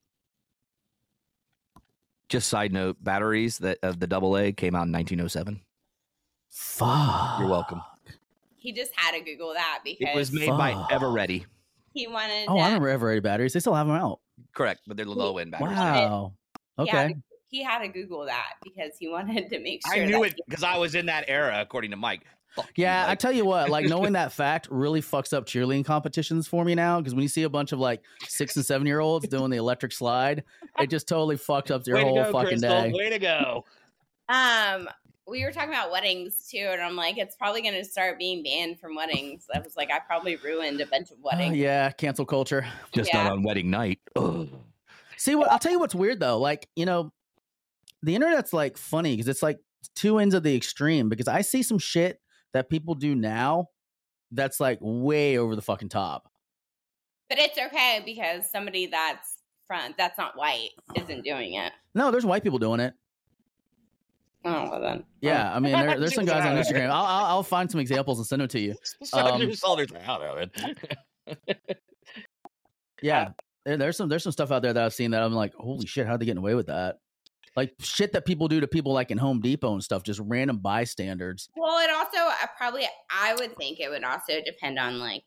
Just 2.31 2.49
side 2.49 2.73
note: 2.73 2.97
batteries 3.03 3.59
that 3.59 3.79
of 3.83 4.01
the 4.01 4.07
double 4.07 4.37
A 4.39 4.53
came 4.53 4.75
out 4.75 4.87
in 4.87 4.93
1907. 4.93 5.61
Fuck. 6.51 7.41
You're 7.41 7.49
welcome. 7.49 7.83
he 8.57 8.73
just 8.73 8.93
had 8.97 9.13
to 9.13 9.21
google 9.21 9.53
that 9.53 9.81
because 9.85 10.09
It 10.09 10.17
was 10.17 10.33
made 10.33 10.49
by 10.49 10.73
Fuck. 10.73 10.91
Eveready. 10.91 11.45
he 11.93 12.07
wanted 12.07 12.47
Oh, 12.49 12.55
to- 12.57 12.61
I 12.63 12.73
remember 12.73 12.97
Eveready 12.99 13.23
batteries. 13.23 13.53
They 13.53 13.61
still 13.61 13.75
have 13.75 13.87
them 13.87 13.97
out. 13.97 14.21
Correct, 14.53 14.81
but 14.87 14.97
they're 14.97 15.07
the 15.07 15.13
low 15.13 15.39
end 15.39 15.51
batteries. 15.53 15.77
Wow. 15.79 16.33
Yeah, 16.79 16.83
Okay. 16.83 17.17
he 17.49 17.63
had 17.63 17.79
to 17.81 17.89
Google 17.89 18.25
that 18.27 18.55
because 18.63 18.93
he 18.99 19.09
wanted 19.11 19.49
to 19.51 19.61
make 19.61 19.81
sure. 19.87 20.03
I 20.03 20.07
knew 20.07 20.21
that 20.23 20.33
it 20.33 20.41
because 20.49 20.65
I 20.65 20.77
was 20.77 20.95
in 20.95 21.07
that 21.07 21.25
era, 21.29 21.61
according 21.61 21.91
to 21.93 21.97
Mike. 21.97 22.23
Fuck 22.57 22.67
you, 22.77 22.85
Yeah, 22.85 23.07
I 23.09 23.17
tell 23.17 23.33
you 23.33 23.45
what, 23.45 23.69
like 23.69 23.87
knowing 23.87 24.13
that 24.15 24.33
fact 24.33 24.69
really 24.71 25.01
fucks 25.01 25.33
up 25.33 25.45
cheerleading 25.47 25.85
competitions 25.85 26.47
for 26.47 26.65
me 26.65 26.75
now. 26.77 27.01
Because 27.01 27.13
when 27.15 27.23
you 27.23 27.29
see 27.29 27.43
a 27.43 27.49
bunch 27.49 27.73
of 27.73 27.81
like 27.81 28.01
six 28.29 28.55
and 28.55 28.65
seven 28.65 28.87
year 28.87 29.01
olds 29.01 29.27
doing 29.29 29.51
the 29.51 29.57
electric 29.57 29.91
slide, 29.93 30.45
it 30.79 30.89
just 30.89 31.09
totally 31.09 31.37
fucks 31.37 31.71
up 31.73 31.83
your 31.87 31.97
Way 31.97 32.03
to 32.03 32.09
whole 32.09 32.17
go, 32.25 32.33
fucking 32.33 32.49
Crystal. 32.61 32.83
day. 32.83 32.93
Way 32.93 33.11
to 33.11 33.19
go. 33.19 33.65
Um, 34.27 34.89
we 35.27 35.45
were 35.45 35.53
talking 35.53 35.71
about 35.71 35.91
weddings 35.91 36.49
too, 36.51 36.69
and 36.71 36.83
I'm 36.83 36.97
like, 36.97 37.17
it's 37.19 37.35
probably 37.37 37.63
going 37.63 37.75
to 37.75 37.85
start 37.85 38.19
being 38.19 38.43
banned 38.43 38.79
from 38.79 38.95
weddings. 38.95 39.47
I 39.55 39.61
was 39.61 39.77
like, 39.77 39.91
I 39.91 39.99
probably 40.01 40.37
ruined 40.37 40.81
a 40.81 40.87
bunch 40.87 41.11
of 41.11 41.17
Oh, 41.25 41.31
weddings. 41.33 41.57
yeah, 41.57 41.91
cancel 41.91 42.27
culture. 42.27 42.67
Just 42.93 43.13
Yeah. 43.13 43.25
not 43.25 43.33
on 43.33 43.43
wedding 43.43 43.71
night. 43.71 44.01
Ugh. 44.17 44.49
See 45.17 45.35
what 45.35 45.51
I'll 45.51 45.59
tell 45.59 45.73
you 45.73 45.79
what's 45.79 45.95
weird 45.95 46.21
though. 46.21 46.39
Like, 46.39 46.69
you 46.77 46.85
know, 46.85 47.13
the 48.03 48.15
internet's 48.15 48.53
like 48.53 48.77
funny 48.77 49.15
because 49.15 49.29
it's 49.29 49.43
like 49.43 49.59
two 49.95 50.19
ends 50.19 50.35
of 50.35 50.43
the 50.43 50.55
extreme 50.55 51.09
because 51.09 51.29
I 51.29 51.41
see 51.41 51.63
some 51.63 51.79
shit 51.79 52.21
that 52.53 52.69
people 52.69 52.95
do 52.95 53.15
now 53.15 53.69
that's 54.33 54.61
like 54.61 54.79
way 54.83 55.39
over 55.39 55.57
the 55.57 55.63
fucking 55.63 55.89
top. 55.89 56.29
But 57.31 57.39
it's 57.39 57.57
okay 57.59 58.03
because 58.05 58.51
somebody 58.51 58.87
that's 58.87 59.39
front 59.67 59.97
that's 59.97 60.19
not 60.19 60.37
white 60.37 60.71
isn't 60.95 61.25
doing 61.25 61.55
it. 61.55 61.73
No, 61.95 62.11
there's 62.11 62.27
white 62.27 62.43
people 62.43 62.59
doing 62.59 62.81
it. 62.81 62.93
Oh, 64.47 64.71
well 64.71 64.81
then. 64.81 65.05
Yeah, 65.21 65.55
I 65.55 65.59
mean, 65.59 65.73
there, 65.73 65.99
there's 65.99 66.15
some 66.15 66.25
guys 66.27 66.45
on 66.45 66.57
Instagram. 66.57 66.91
I'll, 66.91 67.05
I'll, 67.05 67.25
I'll 67.27 67.43
find 67.43 67.71
some 67.71 67.81
examples 67.81 68.19
and 68.19 68.27
send 68.27 68.43
them 68.43 68.49
to 68.49 68.61
you. 68.61 68.75
Um, 69.15 69.41
Just 69.41 69.65
all 69.65 69.77
there's 69.77 69.93
out 70.07 70.21
of 70.23 70.39
it. 70.39 71.69
Yeah, 73.03 73.31
there- 73.65 73.77
there's 73.77 73.97
some 73.97 74.09
there's 74.09 74.23
some 74.23 74.33
stuff 74.33 74.51
out 74.51 74.63
there 74.63 74.73
that 74.73 74.83
I've 74.83 74.95
seen 74.95 75.11
that 75.13 75.23
I'm 75.23 75.33
like, 75.33 75.55
holy 75.55 75.87
shit, 75.87 76.07
how 76.07 76.15
are 76.15 76.19
they 76.19 76.25
getting 76.27 76.39
away 76.39 76.55
with 76.55 76.67
that? 76.67 76.97
Like 77.57 77.73
shit 77.81 78.13
that 78.13 78.25
people 78.25 78.49
do 78.49 78.61
to 78.61 78.67
people 78.67 78.93
like 78.93 79.11
in 79.11 79.19
Home 79.19 79.41
Depot 79.41 79.73
and 79.73 79.83
stuff, 79.83 80.03
just 80.03 80.21
random 80.25 80.59
bystanders. 80.59 81.49
Well, 81.57 81.79
it 81.85 81.91
also 81.91 82.19
I 82.19 82.49
probably 82.57 82.83
I 83.11 83.35
would 83.39 83.57
think 83.57 83.79
it 83.81 83.89
would 83.91 84.05
also 84.05 84.41
depend 84.45 84.79
on 84.79 84.99
like 84.99 85.23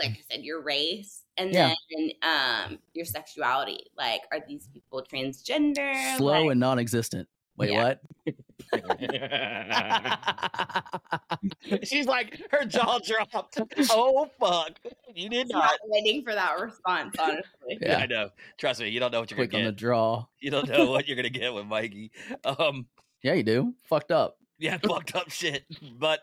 like 0.00 0.10
I 0.12 0.18
said, 0.30 0.44
your 0.44 0.62
race 0.62 1.22
and 1.36 1.52
Yeah. 1.52 1.72
then 1.90 2.10
um 2.22 2.78
your 2.94 3.04
sexuality. 3.04 3.80
Like, 3.96 4.20
are 4.32 4.38
these 4.46 4.68
people 4.72 5.04
transgender? 5.12 6.16
Slow 6.16 6.42
Like, 6.44 6.50
and 6.52 6.60
non-existent. 6.60 7.28
Wait, 7.58 7.70
Yeah. 7.72 7.84
what? 7.84 8.00
She's 11.84 12.06
like, 12.06 12.40
her 12.50 12.64
jaw 12.64 12.98
dropped. 13.06 13.58
Oh 13.90 14.28
fuck! 14.38 14.78
You 15.14 15.28
did 15.28 15.50
I'm 15.52 15.58
not. 15.58 15.64
not 15.64 15.78
waiting 15.84 16.22
for 16.24 16.34
that 16.34 16.58
response, 16.60 17.14
honestly. 17.18 17.78
Yeah. 17.80 17.98
I 17.98 18.06
know. 18.06 18.30
Trust 18.58 18.80
me, 18.80 18.88
you 18.88 19.00
don't 19.00 19.12
know 19.12 19.20
what 19.20 19.30
you're 19.30 19.36
Quick 19.38 19.50
gonna 19.50 19.64
get. 19.64 19.68
on 19.68 19.74
the 19.74 19.78
draw. 19.78 20.26
You 20.40 20.50
don't 20.50 20.68
know 20.68 20.90
what 20.90 21.06
you're 21.06 21.16
gonna 21.16 21.28
get 21.30 21.52
with 21.54 21.66
Mikey. 21.66 22.10
Um, 22.44 22.86
Yeah, 23.22 23.34
you 23.34 23.42
do. 23.42 23.74
Fucked 23.88 24.10
up. 24.10 24.38
yeah, 24.58 24.78
fucked 24.78 25.14
up 25.14 25.30
shit. 25.30 25.64
But 25.98 26.20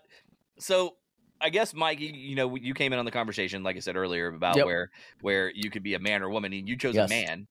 so 0.60 0.96
I 1.41 1.50
guess 1.50 1.74
Mikey, 1.74 2.06
you, 2.06 2.13
you 2.13 2.36
know, 2.36 2.56
you 2.56 2.74
came 2.74 2.93
in 2.93 3.00
on 3.00 3.06
the 3.06 3.12
conversation, 3.12 3.63
like 3.63 3.76
I 3.76 3.80
said 3.80 3.96
earlier, 3.96 4.28
about 4.28 4.56
Yep. 4.56 4.65
where 4.65 4.91
where 5.22 5.52
you 5.54 5.69
could 5.69 5.84
be 5.84 5.93
a 5.96 6.00
man 6.00 6.22
or 6.24 6.30
woman, 6.30 6.54
and 6.54 6.67
you 6.67 6.78
chose 6.78 6.96
Yes. 6.96 7.10
a 7.10 7.13
man. 7.13 7.48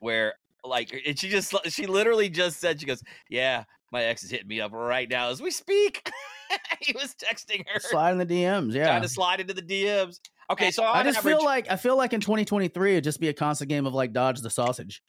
Where 0.00 0.34
like, 0.64 1.02
and 1.06 1.18
she 1.18 1.28
just 1.28 1.54
she 1.68 1.86
literally 1.86 2.28
just 2.28 2.60
said, 2.60 2.80
she 2.80 2.86
goes, 2.86 3.02
"Yeah, 3.28 3.64
my 3.92 4.02
ex 4.02 4.22
is 4.22 4.30
hitting 4.30 4.48
me 4.48 4.60
up 4.60 4.72
right 4.72 5.08
now 5.08 5.30
as 5.30 5.40
we 5.42 5.50
speak." 5.50 6.10
he 6.80 6.92
was 6.92 7.14
texting 7.14 7.64
her, 7.72 7.80
Slide 7.80 8.12
in 8.12 8.18
the 8.18 8.26
DMs. 8.26 8.74
Yeah. 8.74 8.86
trying 8.86 9.02
to 9.02 9.08
slide 9.08 9.40
into 9.40 9.54
the 9.54 9.62
DMs. 9.62 10.20
Okay, 10.50 10.70
so 10.70 10.84
I 10.84 11.02
just 11.02 11.18
average, 11.18 11.36
feel 11.36 11.44
like 11.44 11.70
I 11.70 11.76
feel 11.76 11.96
like 11.96 12.12
in 12.12 12.20
2023 12.20 12.92
it'd 12.92 13.04
just 13.04 13.20
be 13.20 13.28
a 13.28 13.32
constant 13.32 13.68
game 13.68 13.86
of 13.86 13.94
like 13.94 14.12
dodge 14.12 14.40
the 14.40 14.50
sausage. 14.50 15.02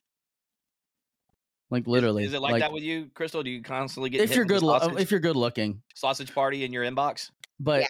Like 1.71 1.87
literally. 1.87 2.23
is 2.23 2.33
it 2.33 2.41
like, 2.41 2.59
that 2.61 2.71
with 2.71 2.83
you, 2.83 3.09
Crystal? 3.13 3.43
Do 3.43 3.49
you 3.49 3.61
constantly 3.61 4.09
get 4.09 4.21
if 4.21 4.29
hit 4.29 4.35
you're 4.37 4.45
good 4.45 4.61
lo- 4.61 4.95
if 4.97 5.11
you're 5.11 5.19
good 5.19 5.35
looking. 5.35 5.81
sausage 5.93 6.33
party 6.33 6.63
in 6.63 6.71
your 6.71 6.83
inbox? 6.83 7.31
But 7.59 7.81
Yeah. 7.81 7.87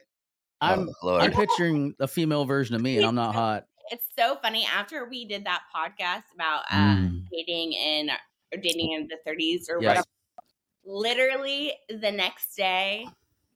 I'm 0.61 0.89
Oh, 1.03 1.17
I'm 1.17 1.31
picturing 1.31 1.93
a 1.99 2.07
female 2.07 2.45
version 2.45 2.75
of 2.75 2.81
me 2.81 2.97
and 2.97 3.05
I'm 3.05 3.15
not 3.15 3.35
hot. 3.35 3.65
It's 3.91 4.07
so 4.17 4.37
funny. 4.41 4.65
After 4.65 5.07
we 5.09 5.25
did 5.25 5.45
that 5.45 5.63
podcast 5.75 6.23
about 6.33 6.63
uh, 6.71 6.95
Mm. 6.95 7.23
dating 7.31 7.73
in 7.73 8.09
or 8.09 8.59
dating 8.59 8.91
in 8.93 9.07
the 9.07 9.17
30s 9.25 9.69
or 9.69 9.79
Yes. 9.81 9.89
whatever, 9.89 10.05
literally 10.85 11.73
the 11.89 12.11
next 12.11 12.55
day, 12.55 13.07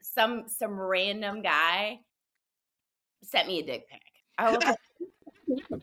some 0.02 0.48
some 0.48 0.80
random 0.80 1.42
guy 1.42 2.00
sent 3.24 3.48
me 3.48 3.60
a 3.60 3.63
dick 3.65 3.88
pic. 3.89 4.02
I 4.38 4.52
was 4.52 4.63
like, 4.63 4.78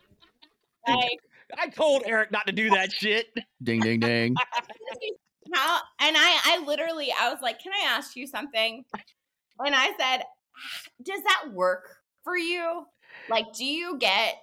like 0.89 1.21
I 1.59 1.69
told 1.69 2.03
Eric 2.07 2.31
not 2.31 2.47
to 2.47 2.53
do 2.53 2.71
that 2.71 2.93
shit. 2.93 3.33
Ding 3.63 3.81
ding 3.81 4.01
ding. 4.01 4.35
how? 5.55 5.81
And 6.01 6.17
I 6.17 6.41
I 6.45 6.65
literally 6.67 7.13
I 7.19 7.31
was 7.33 7.41
like, 7.43 7.61
can 7.61 7.73
I 7.73 7.87
ask 7.87 8.17
you 8.17 8.27
something? 8.27 8.85
And 9.59 9.75
I 9.75 9.93
said, 9.99 10.25
does 11.03 11.23
that 11.23 11.53
work 11.53 11.97
for 12.25 12.37
you? 12.37 12.87
Like, 13.29 13.53
do 13.55 13.65
you 13.65 13.99
get 13.99 14.37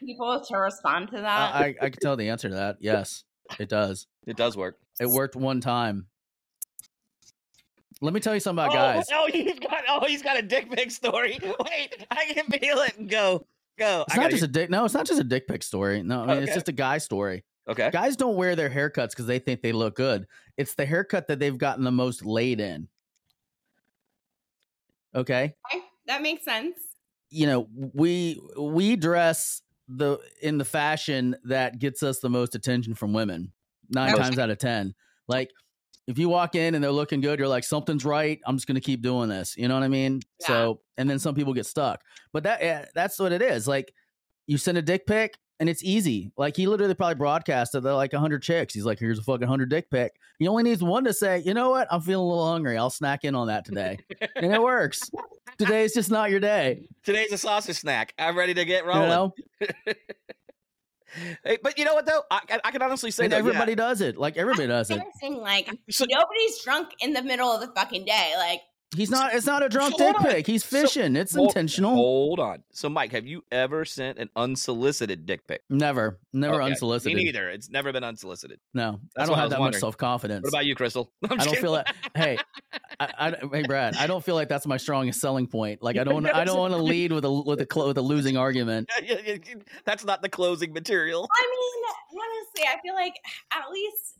people 0.00 0.40
to 0.48 0.56
respond 0.56 1.10
to 1.10 1.16
that? 1.16 1.54
I, 1.54 1.58
I 1.58 1.74
I 1.82 1.90
can 1.90 2.00
tell 2.00 2.16
the 2.16 2.28
answer 2.28 2.48
to 2.48 2.54
that. 2.54 2.76
Yes, 2.80 3.24
it 3.58 3.68
does. 3.68 4.06
It 4.26 4.36
does 4.36 4.56
work. 4.56 4.78
It 5.00 5.08
worked 5.08 5.36
one 5.36 5.60
time. 5.60 6.06
Let 8.00 8.12
me 8.12 8.20
tell 8.20 8.34
you 8.34 8.40
something 8.40 8.64
about 8.64 8.76
oh, 8.76 8.98
guys. 8.98 9.06
Oh, 9.12 9.28
he's 9.32 9.58
got 9.60 9.84
oh, 9.88 10.06
he's 10.06 10.22
got 10.22 10.38
a 10.38 10.42
dick 10.42 10.70
pic 10.70 10.90
story. 10.90 11.38
Wait, 11.42 12.06
I 12.10 12.24
can 12.32 12.46
feel 12.46 12.78
it. 12.78 12.98
And 12.98 13.08
go, 13.08 13.46
go. 13.78 14.04
It's 14.06 14.14
I 14.14 14.16
not 14.16 14.22
gotta 14.24 14.32
just 14.32 14.42
a 14.42 14.48
dick. 14.48 14.70
No, 14.70 14.84
it's 14.84 14.94
not 14.94 15.06
just 15.06 15.20
a 15.20 15.24
dick 15.24 15.46
pic 15.46 15.62
story. 15.62 16.02
No, 16.02 16.22
I 16.22 16.26
mean, 16.26 16.42
it's 16.42 16.54
just 16.54 16.68
a 16.68 16.72
guy 16.72 16.98
story. 16.98 17.44
okay. 17.68 17.90
Guys 17.92 18.16
don't 18.16 18.34
wear 18.36 18.56
their 18.56 18.70
haircuts 18.70 19.10
because 19.10 19.26
they 19.26 19.38
think 19.38 19.62
they 19.62 19.72
look 19.72 19.94
good. 19.94 20.26
It's 20.56 20.74
the 20.74 20.84
haircut 20.84 21.28
that 21.28 21.38
they've 21.38 21.56
gotten 21.56 21.84
the 21.84 21.92
most 21.92 22.24
laid 22.24 22.60
in. 22.60 22.88
Okay, 25.14 25.54
Okay, 25.70 25.84
that 26.06 26.22
makes 26.22 26.44
sense. 26.44 26.78
You 27.32 27.46
know 27.46 27.66
we 27.94 28.40
we 28.58 28.94
dress 28.96 29.62
the 29.88 30.18
in 30.40 30.58
the 30.58 30.64
fashion 30.64 31.34
that 31.44 31.78
gets 31.78 32.02
us 32.02 32.20
the 32.20 32.30
most 32.30 32.54
attention 32.54 32.94
from 32.94 33.12
women 33.12 33.52
nine 33.90 34.12
Most- 34.12 34.20
times 34.20 34.38
out 34.38 34.50
of 34.50 34.58
ten. 34.58 34.94
Like 35.28 35.50
if 36.06 36.18
you 36.18 36.28
walk 36.28 36.54
in 36.54 36.74
and 36.74 36.82
they're 36.82 36.90
looking 36.90 37.20
good, 37.20 37.38
you're 37.38 37.48
like 37.48 37.64
something's 37.64 38.04
right. 38.04 38.40
I'm 38.46 38.56
just 38.56 38.66
gonna 38.66 38.80
keep 38.80 39.02
doing 39.02 39.28
this. 39.28 39.56
You 39.56 39.68
know 39.68 39.74
what 39.74 39.82
I 39.82 39.88
mean? 39.88 40.20
Yeah. 40.40 40.46
So 40.46 40.80
and 40.96 41.08
then 41.08 41.18
some 41.18 41.34
people 41.34 41.54
get 41.54 41.66
stuck, 41.66 42.02
but 42.32 42.44
that 42.44 42.62
eh, 42.62 42.84
that's 42.94 43.18
what 43.18 43.32
it 43.32 43.42
is. 43.42 43.66
Like 43.66 43.92
you 44.46 44.58
send 44.58 44.78
a 44.78 44.82
dick 44.82 45.06
pic 45.06 45.38
and 45.60 45.68
it's 45.68 45.84
easy. 45.84 46.32
Like 46.36 46.56
he 46.56 46.66
literally 46.66 46.94
probably 46.94 47.14
broadcasted 47.14 47.82
to 47.84 47.94
like 47.94 48.12
hundred 48.12 48.42
chicks. 48.42 48.74
He's 48.74 48.84
like, 48.84 48.98
here's 48.98 49.18
a 49.18 49.22
fucking 49.22 49.46
hundred 49.46 49.70
dick 49.70 49.90
pic. 49.90 50.12
He 50.38 50.48
only 50.48 50.64
needs 50.64 50.82
one 50.82 51.04
to 51.04 51.14
say, 51.14 51.38
you 51.38 51.54
know 51.54 51.70
what? 51.70 51.86
I'm 51.90 52.00
feeling 52.00 52.26
a 52.26 52.28
little 52.28 52.50
hungry. 52.50 52.76
I'll 52.76 52.90
snack 52.90 53.24
in 53.24 53.36
on 53.36 53.46
that 53.46 53.64
today, 53.64 53.98
and 54.36 54.52
it 54.52 54.60
works. 54.60 55.08
Today's 55.58 55.94
just 55.94 56.10
not 56.10 56.30
your 56.30 56.40
day. 56.40 56.88
Today's 57.04 57.32
a 57.32 57.38
sausage 57.38 57.76
snack. 57.78 58.14
I'm 58.18 58.36
ready 58.36 58.54
to 58.54 58.64
get 58.64 58.84
You 58.84 58.90
rolling. 58.90 59.08
know, 59.08 59.34
Hey, 61.44 61.58
but 61.62 61.78
you 61.78 61.84
know 61.84 61.92
what 61.92 62.06
though? 62.06 62.22
I, 62.30 62.40
I- 62.50 62.60
I 62.64 62.70
can 62.70 62.80
honestly 62.80 63.10
say 63.10 63.24
and 63.24 63.32
that 63.34 63.38
everybody 63.38 63.74
does 63.74 64.00
it. 64.00 64.16
Like 64.16 64.38
everybody 64.38 64.66
does 64.66 64.90
it. 64.90 64.94
Like 65.22 65.68
So- 65.90 66.06
nobody's 66.08 66.62
drunk 66.64 66.88
in 67.00 67.12
the 67.12 67.22
middle 67.22 67.50
of 67.52 67.60
the 67.60 67.68
fucking 67.74 68.06
day. 68.06 68.32
Like 68.38 68.60
He's 68.96 69.10
not. 69.10 69.34
It's 69.34 69.46
not 69.46 69.62
a 69.62 69.68
drunk 69.68 69.94
Hold 69.94 70.14
dick 70.14 70.20
on. 70.24 70.30
pic. 70.32 70.46
He's 70.46 70.64
So- 70.64 70.82
fishing. 70.82 71.16
it's 71.16 71.34
Hold- 71.34 71.48
intentional. 71.48 71.94
Hold 71.94 72.40
on. 72.40 72.62
So, 72.72 72.88
Mike, 72.90 73.12
have 73.12 73.26
you 73.26 73.42
ever 73.50 73.84
sent 73.84 74.18
an 74.18 74.28
unsolicited 74.36 75.24
dick 75.24 75.46
pic? 75.46 75.62
Never, 75.70 76.18
never 76.32 76.56
Okay, 76.60 76.70
unsolicited. 76.72 77.16
Me 77.16 77.24
neither. 77.24 77.48
It's 77.48 77.70
never 77.70 77.92
been 77.92 78.04
unsolicited. 78.04 78.60
No, 78.74 79.00
That's 79.16 79.24
I 79.24 79.26
don't 79.26 79.30
what 79.32 79.38
I 79.38 79.40
have 79.42 79.50
that 79.50 79.60
wondering. 79.60 79.76
much 79.76 79.80
self 79.80 79.96
confidence. 79.96 80.42
What 80.42 80.50
about 80.50 80.66
you, 80.66 80.74
Crystal? 80.74 81.10
I'm 81.24 81.32
I 81.32 81.36
don't 81.36 81.46
kidding. 81.54 81.62
feel 81.62 81.74
it. 81.76 81.86
Hey, 82.14 82.38
I, 83.00 83.08
I, 83.18 83.34
hey, 83.52 83.62
Brad. 83.62 83.96
I 83.96 84.06
don't 84.06 84.22
feel 84.22 84.34
like 84.34 84.48
that's 84.48 84.66
my 84.66 84.76
strongest 84.76 85.20
selling 85.20 85.46
point. 85.46 85.82
Like 85.82 85.96
I 85.96 86.04
don't. 86.04 86.26
I 86.26 86.44
don't 86.44 86.58
want 86.58 86.74
to 86.74 86.82
lead 86.82 87.12
with 87.12 87.24
a 87.24 87.32
with 87.32 87.60
a 87.62 87.66
clo- 87.66 87.88
with 87.88 87.98
a 87.98 88.02
losing 88.02 88.36
argument. 88.36 88.90
That's 89.84 90.04
not 90.04 90.22
the 90.22 90.28
closing 90.28 90.72
material. 90.72 91.28
I 91.32 91.50
mean, 91.50 92.22
honestly, 92.22 92.62
I 92.68 92.80
feel 92.82 92.94
like 92.94 93.14
at 93.52 93.70
least 93.70 94.18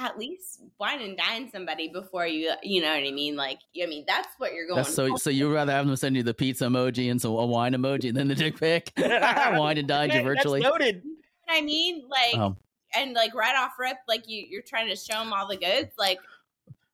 at 0.00 0.16
least 0.18 0.62
wine 0.78 1.00
and 1.02 1.16
dine 1.18 1.50
somebody 1.50 1.88
before 1.88 2.26
you 2.26 2.52
you 2.62 2.80
know 2.80 2.88
what 2.88 2.98
I 3.06 3.10
mean? 3.10 3.36
Like 3.36 3.58
I 3.82 3.86
mean 3.86 4.04
that's 4.06 4.28
what 4.38 4.54
you're 4.54 4.66
going 4.66 4.76
That's 4.76 4.94
so. 4.94 5.08
for. 5.08 5.18
So 5.18 5.30
you'd 5.30 5.52
rather 5.52 5.72
have 5.72 5.86
them 5.86 5.96
send 5.96 6.16
you 6.16 6.22
the 6.22 6.34
pizza 6.34 6.64
emoji 6.66 7.10
and 7.10 7.20
some 7.20 7.32
a 7.32 7.44
wine 7.46 7.72
emoji 7.74 8.14
than 8.14 8.28
the 8.28 8.34
dick 8.34 8.58
pic. 8.58 8.92
wine 8.96 9.78
and 9.78 9.88
dined 9.88 10.12
you 10.12 10.20
Hey, 10.20 10.24
that's 10.24 10.36
virtually. 10.38 10.60
noted. 10.60 11.02
I 11.48 11.60
mean, 11.62 12.04
like 12.08 12.34
Oh. 12.36 12.56
and 12.94 13.12
like 13.14 13.34
right 13.34 13.56
off 13.56 13.72
rip, 13.78 13.96
like 14.06 14.28
you 14.28 14.46
you're 14.48 14.62
trying 14.62 14.88
to 14.88 14.96
show 14.96 15.18
them 15.18 15.32
all 15.32 15.48
the 15.48 15.56
goods. 15.56 15.90
Like 15.98 16.18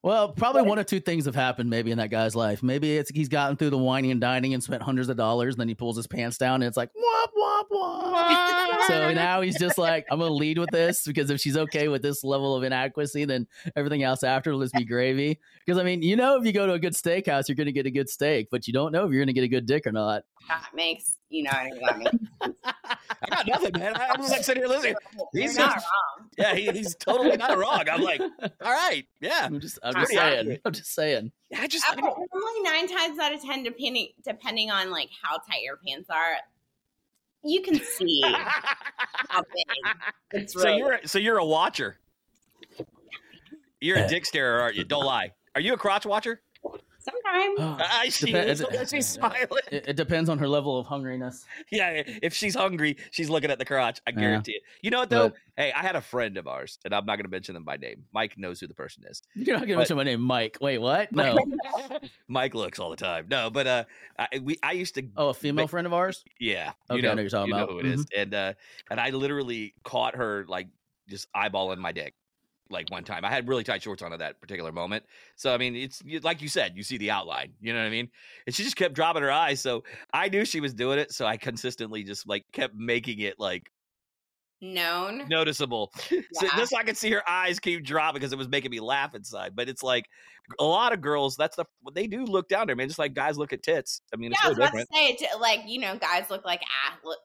Well, 0.05 0.29
probably 0.29 0.61
one 0.61 0.77
or 0.77 0.83
two 0.83 0.99
things 0.99 1.25
have 1.25 1.33
happened 1.33 1.67
maybe 1.67 1.89
in 1.89 1.97
that 1.97 2.11
guy's 2.11 2.35
life. 2.35 2.61
Maybe 2.61 2.95
it's 2.95 3.09
he's 3.09 3.27
gotten 3.27 3.57
through 3.57 3.71
the 3.71 3.77
whining 3.79 4.11
and 4.11 4.21
dining 4.21 4.53
and 4.53 4.61
spent 4.61 4.83
hundreds 4.83 5.09
of 5.09 5.17
dollars, 5.17 5.55
and 5.55 5.61
then 5.61 5.67
he 5.67 5.73
pulls 5.73 5.97
his 5.97 6.05
pants 6.05 6.37
down 6.37 6.61
and 6.61 6.65
it's 6.65 6.77
like 6.77 6.91
wop 6.95 7.31
wop 7.35 7.67
wop. 7.71 8.83
so 8.87 9.11
now 9.15 9.41
he's 9.41 9.57
just 9.57 9.79
like, 9.79 10.05
I'm 10.11 10.19
gonna 10.19 10.31
lead 10.31 10.59
with 10.59 10.69
this 10.69 11.07
because 11.07 11.31
if 11.31 11.41
she's 11.41 11.57
okay 11.57 11.87
with 11.87 12.03
this 12.03 12.23
level 12.23 12.55
of 12.55 12.63
inadequacy, 12.63 13.25
then 13.25 13.47
everything 13.75 14.03
else 14.03 14.21
after 14.21 14.51
will 14.51 14.61
just 14.61 14.75
be 14.75 14.85
gravy. 14.85 15.39
Because 15.65 15.79
I 15.79 15.83
mean, 15.83 16.03
you 16.03 16.15
know, 16.15 16.37
if 16.37 16.45
you 16.45 16.53
go 16.53 16.67
to 16.67 16.73
a 16.73 16.79
good 16.79 16.93
steakhouse, 16.93 17.47
you're 17.47 17.55
gonna 17.55 17.71
get 17.71 17.87
a 17.87 17.91
good 17.91 18.07
steak, 18.07 18.49
but 18.51 18.67
you 18.67 18.73
don't 18.73 18.91
know 18.91 19.07
if 19.07 19.11
you're 19.11 19.23
gonna 19.23 19.33
get 19.33 19.43
a 19.43 19.47
good 19.47 19.65
dick 19.65 19.87
or 19.87 19.91
not. 19.91 20.21
that 20.47 20.69
makes 20.75 21.15
You 21.29 21.43
know 21.43 21.51
what 21.79 21.93
I 21.93 21.97
mean? 21.97 22.29
I 22.63 23.29
got 23.29 23.47
nothing, 23.47 23.79
man. 23.79 23.95
I- 23.95 24.09
I'm 24.09 24.17
just 24.17 24.31
like 24.31 24.43
sitting 24.43 24.61
here 24.63 24.69
listening. 24.69 24.95
You're 25.33 25.43
He's 25.43 25.57
not 25.57 25.73
just- 25.75 25.85
wrong. 25.85 26.29
Yeah, 26.37 26.53
he, 26.53 26.69
he's 26.71 26.95
totally 26.95 27.37
not 27.37 27.57
wrong. 27.57 27.85
I'm 27.89 28.01
like, 28.01 28.19
all 28.19 28.49
right, 28.61 29.05
yeah. 29.21 29.39
I'm 29.43 29.61
just, 29.61 29.79
I'm 29.81 29.93
just 29.93 30.11
saying. 30.11 30.39
accurate. 30.39 30.61
I'm 30.65 30.73
just 30.73 30.93
saying. 30.93 31.31
I 31.57 31.65
just, 31.67 31.89
I 31.89 31.95
don't- 31.95 32.03
Normally, 32.03 32.61
nine 32.61 32.87
times 32.89 33.17
out 33.19 33.33
of 33.33 33.41
ten, 33.41 33.63
depending 33.63 34.09
depending 34.25 34.69
on 34.69 34.91
like 34.91 35.09
how 35.23 35.37
tight 35.37 35.61
your 35.63 35.77
pants 35.87 36.09
are, 36.09 36.35
you 37.41 37.61
can 37.61 37.79
see 37.79 38.21
how 39.29 39.41
big 39.43 39.93
it's 40.33 40.53
so 40.53 40.63
really. 40.65 40.77
you're 40.79 40.99
so 41.05 41.19
you're 41.19 41.37
a 41.37 41.45
watcher. 41.45 41.95
You're 43.79 43.97
a 43.99 44.07
dick 44.07 44.25
starer, 44.25 44.59
aren't 44.59 44.75
you? 44.75 44.83
Don't 44.83 45.05
lie. 45.05 45.31
Are 45.53 45.61
you 45.61 45.73
a 45.73 45.77
crotch 45.77 46.05
watcher? 46.05 46.41
Sometimes. 47.57 47.81
I 47.91 48.09
see. 48.09 48.25
Depends- 48.27 48.61
Look 48.61 48.73
at- 48.73 48.89
She's 48.95 49.07
smiling. 49.07 49.47
It, 49.71 49.85
it 49.89 49.95
depends 49.95 50.29
on 50.29 50.37
her 50.39 50.47
level 50.47 50.77
of 50.77 50.87
hungriness. 50.87 51.45
Yeah, 51.71 52.03
if 52.21 52.33
she's 52.33 52.55
hungry, 52.55 52.97
she's 53.11 53.29
looking 53.29 53.51
at 53.51 53.59
the 53.59 53.65
crotch. 53.65 53.99
I 54.07 54.11
Yeah. 54.11 54.19
guarantee 54.19 54.51
it. 54.53 54.63
You 54.81 54.91
know 54.91 54.99
what 54.99 55.09
though? 55.09 55.29
But- 55.29 55.37
hey, 55.57 55.71
I 55.73 55.81
had 55.81 55.95
a 55.95 56.01
friend 56.01 56.37
of 56.37 56.47
ours, 56.47 56.79
and 56.85 56.93
I'm 56.93 57.05
not 57.05 57.15
going 57.15 57.25
to 57.25 57.31
mention 57.31 57.53
them 57.53 57.63
by 57.63 57.77
name. 57.77 58.03
Mike 58.13 58.37
knows 58.37 58.59
who 58.59 58.67
the 58.67 58.73
person 58.73 59.03
is. 59.09 59.21
You're 59.35 59.55
not 59.57 59.61
gonna 59.63 59.73
But- 59.75 59.79
mention 59.79 59.97
my 59.97 60.03
name, 60.03 60.21
Mike. 60.21 60.57
Wait, 60.61 60.77
what? 60.79 61.11
No. 61.11 61.37
Mike 62.27 62.53
looks 62.55 62.79
all 62.79 62.89
the 62.89 62.95
time. 62.95 63.27
No, 63.29 63.49
but 63.49 63.67
uh, 63.67 63.83
I, 64.19 64.27
we 64.41 64.57
I 64.63 64.73
used 64.73 64.95
to 64.95 65.07
Oh, 65.17 65.29
a 65.29 65.33
female 65.33 65.65
But- 65.65 65.71
friend 65.71 65.87
of 65.87 65.93
ours. 65.93 66.23
Yeah, 66.39 66.69
Okay, 66.69 66.75
I 66.89 66.95
you 66.95 67.01
know 67.01 67.07
know, 67.09 67.15
what 67.15 67.21
you're 67.21 67.29
talking 67.29 67.47
you 67.49 67.53
know 67.55 67.63
about. 67.63 67.69
who 67.73 67.79
it 67.79 67.85
is. 67.85 68.05
and 68.15 68.33
uh, 68.33 68.53
and 68.89 68.99
I 68.99 69.09
literally 69.11 69.73
caught 69.83 70.15
her 70.15 70.45
like 70.47 70.67
just 71.09 71.27
eyeballing 71.35 71.77
my 71.77 71.91
dick, 71.91 72.13
like 72.69 72.89
one 72.89 73.03
time. 73.03 73.23
I 73.25 73.29
had 73.29 73.47
really 73.47 73.63
tight 73.63 73.81
shorts 73.83 74.01
on 74.01 74.13
at 74.13 74.19
that 74.19 74.41
particular 74.41 74.71
moment, 74.71 75.05
so 75.35 75.53
I 75.53 75.57
mean, 75.57 75.75
it's 75.75 76.01
like 76.23 76.41
you 76.41 76.49
said, 76.49 76.75
you 76.77 76.83
see 76.83 76.97
the 76.97 77.11
outline, 77.11 77.53
you 77.59 77.73
know 77.73 77.79
what 77.79 77.87
I 77.87 77.91
mean? 77.91 78.09
And 78.45 78.55
she 78.55 78.63
just 78.63 78.75
kept 78.75 78.95
dropping 78.95 79.23
her 79.23 79.31
eyes, 79.31 79.61
so 79.61 79.83
I 80.13 80.29
knew 80.29 80.45
she 80.45 80.59
was 80.61 80.73
doing 80.73 80.99
it, 80.99 81.11
so 81.11 81.25
I 81.25 81.37
consistently 81.37 82.03
just 82.03 82.27
like 82.27 82.45
kept 82.51 82.75
making 82.75 83.19
it 83.19 83.39
like 83.39 83.71
Known. 84.61 85.29
noticeable, 85.29 85.91
so 86.33 86.47
Yeah. 86.47 86.57
just 86.57 86.71
so 86.71 86.77
I 86.77 86.83
could 86.83 86.97
see 86.97 87.11
her 87.11 87.27
eyes 87.29 87.59
keep 87.59 87.83
dropping 87.83 88.19
because 88.19 88.33
it 88.33 88.37
was 88.37 88.47
making 88.47 88.71
me 88.71 88.79
laugh 88.79 89.15
inside. 89.15 89.55
But 89.55 89.69
it's 89.69 89.83
like 89.83 90.05
a 90.59 90.63
lot 90.63 90.93
of 90.93 91.01
girls, 91.01 91.35
that's 91.35 91.55
the 91.55 91.65
they 91.93 92.07
do 92.07 92.25
look 92.25 92.47
down 92.49 92.67
there, 92.67 92.75
man, 92.75 92.87
just 92.87 92.99
like 92.99 93.13
guys 93.13 93.37
look 93.37 93.53
at 93.53 93.63
tits. 93.63 94.01
I 94.13 94.17
mean, 94.17 94.31
Yeah, 94.31 94.37
it's 94.37 94.45
I 94.45 94.49
was 94.49 94.57
about 94.57 94.71
different. 94.71 94.89
to 94.91 95.17
say, 95.17 95.27
like 95.39 95.61
you 95.67 95.79
know, 95.79 95.97
guys 95.97 96.29
look 96.29 96.45
like 96.45 96.61
ass, 96.63 96.97
look, 97.03 97.19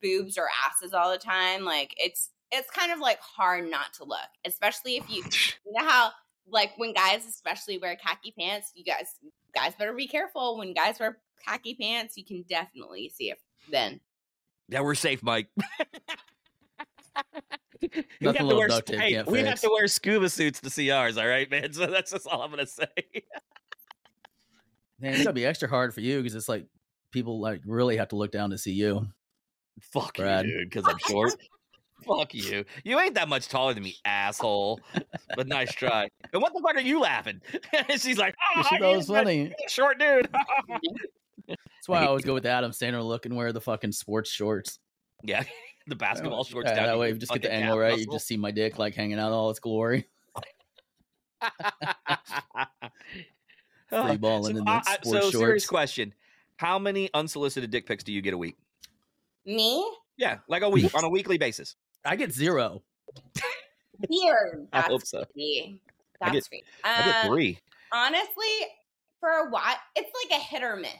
boobs 0.00 0.36
or 0.36 0.48
asses 0.66 0.92
all 0.92 1.10
the 1.10 1.18
time. 1.18 1.64
Like 1.64 1.94
it's 1.96 2.30
it's 2.52 2.70
kind 2.70 2.92
of 2.92 3.00
like 3.00 3.18
hard 3.20 3.68
not 3.68 3.94
to 3.94 4.04
look, 4.04 4.18
especially 4.44 4.96
if 4.96 5.08
you 5.10 5.24
you 5.66 5.72
know 5.72 5.84
how 5.84 6.10
like 6.48 6.72
when 6.76 6.92
guys 6.92 7.26
especially 7.26 7.78
wear 7.78 7.96
khaki 7.96 8.32
pants. 8.38 8.72
You 8.74 8.84
guys 8.84 9.16
guys 9.54 9.74
better 9.74 9.92
be 9.92 10.06
careful 10.06 10.58
when 10.58 10.74
guys 10.74 11.00
wear 11.00 11.18
khaki 11.44 11.74
pants. 11.74 12.16
You 12.16 12.24
can 12.24 12.44
definitely 12.48 13.10
see 13.14 13.30
it 13.30 13.38
then. 13.70 14.00
Yeah, 14.68 14.80
we're 14.80 14.94
safe, 14.94 15.22
Mike. 15.22 15.48
we 17.82 18.26
have 18.26 18.36
to 18.36 18.46
wear, 18.46 18.68
hey, 18.86 19.12
can't 19.12 19.26
we 19.26 19.40
have 19.40 19.60
to 19.60 19.70
wear 19.70 19.86
scuba 19.88 20.28
suits 20.28 20.60
to 20.60 20.70
see 20.70 20.90
ours, 20.90 21.18
all 21.18 21.26
right, 21.26 21.50
man. 21.50 21.72
So 21.72 21.86
that's 21.86 22.12
just 22.12 22.26
all 22.26 22.42
I'm 22.42 22.50
gonna 22.50 22.66
say. 22.66 22.86
Man, 25.00 25.14
it's 25.14 25.24
gotta 25.24 25.32
be 25.32 25.46
extra 25.46 25.68
hard 25.68 25.92
for 25.92 26.00
you 26.00 26.18
because 26.18 26.34
it's 26.34 26.48
like 26.48 26.66
people 27.10 27.40
like 27.40 27.60
really 27.66 27.96
have 27.96 28.08
to 28.08 28.16
look 28.16 28.30
down 28.30 28.50
to 28.50 28.58
see 28.58 28.72
you. 28.72 29.08
Fuck 29.80 30.16
Brad. 30.16 30.46
you, 30.46 30.60
dude, 30.60 30.70
because 30.70 30.86
I'm 30.86 30.98
short. 30.98 31.34
Fuck 32.06 32.34
you. 32.34 32.64
You 32.84 32.98
ain't 33.00 33.14
that 33.14 33.28
much 33.28 33.48
taller 33.48 33.74
than 33.74 33.82
me, 33.82 33.96
asshole. 34.04 34.80
But 35.36 35.46
nice 35.48 35.72
try. 35.72 36.08
And 36.32 36.42
what 36.42 36.52
the 36.54 36.60
fuck 36.60 36.76
are 36.76 36.80
you 36.80 37.00
laughing? 37.00 37.40
She's 37.90 38.18
like, 38.18 38.34
oh, 38.56 38.62
she 38.68 38.78
thought 38.78 38.92
it 38.92 38.96
was 38.96 39.06
funny. 39.06 39.52
short 39.68 39.98
dude. 39.98 40.28
That's 41.48 41.88
why 41.88 42.02
I 42.02 42.06
always 42.06 42.24
go 42.24 42.34
with 42.34 42.46
Adam 42.46 42.70
Sandler 42.70 43.04
look 43.06 43.26
and 43.26 43.36
wear 43.36 43.52
the 43.52 43.60
fucking 43.60 43.92
sports 43.92 44.30
shorts. 44.30 44.78
yeah, 45.24 45.42
the 45.86 45.96
basketball 45.96 46.44
shorts 46.44 46.68
Yeah, 46.70 46.76
down. 46.76 46.86
that 46.86 46.98
way, 46.98 47.08
you 47.10 47.16
just 47.16 47.32
get 47.32 47.42
the 47.42 47.52
angle 47.52 47.74
calf 47.74 47.80
right. 47.80 47.98
You 47.98 48.06
just 48.06 48.26
see 48.26 48.36
my 48.36 48.50
dick 48.52 48.78
like 48.78 48.94
hanging 48.94 49.18
out 49.18 49.28
in 49.28 49.32
all 49.32 49.50
its 49.50 49.58
glory. 49.58 50.06
Free 53.88 54.16
balling 54.16 54.56
in 54.56 54.64
the 54.64 54.70
uh, 54.70 54.74
uh, 54.76 54.82
sports 55.02 55.10
so 55.10 55.30
serious 55.30 55.66
question: 55.66 56.14
How 56.56 56.78
many 56.78 57.10
unsolicited 57.12 57.70
dick 57.70 57.86
pics 57.86 58.04
do 58.04 58.12
you 58.12 58.22
get 58.22 58.32
a 58.32 58.38
week? 58.38 58.56
Me 59.44 59.84
Yeah, 60.16 60.38
like 60.48 60.62
a 60.62 60.68
week 60.68 60.94
on 60.94 61.04
a 61.04 61.08
weekly 61.08 61.36
basis. 61.36 61.76
I 62.04 62.16
get 62.16 62.32
zero. 62.32 62.82
weird. 64.08 64.68
I 64.72 64.80
hope 64.82 65.04
so. 65.06 65.24
creepy. 65.32 65.80
I 66.20 66.30
That's 66.32 66.48
creepy. 66.48 66.64
I 66.84 67.02
get 67.04 67.24
Um, 67.24 67.30
three. 67.30 67.58
honestly, 67.92 68.46
for 69.20 69.30
a 69.30 69.50
while, 69.50 69.76
it's 69.96 70.10
like 70.30 70.40
a 70.40 70.42
hit 70.42 70.62
or 70.62 70.76
miss. 70.76 70.90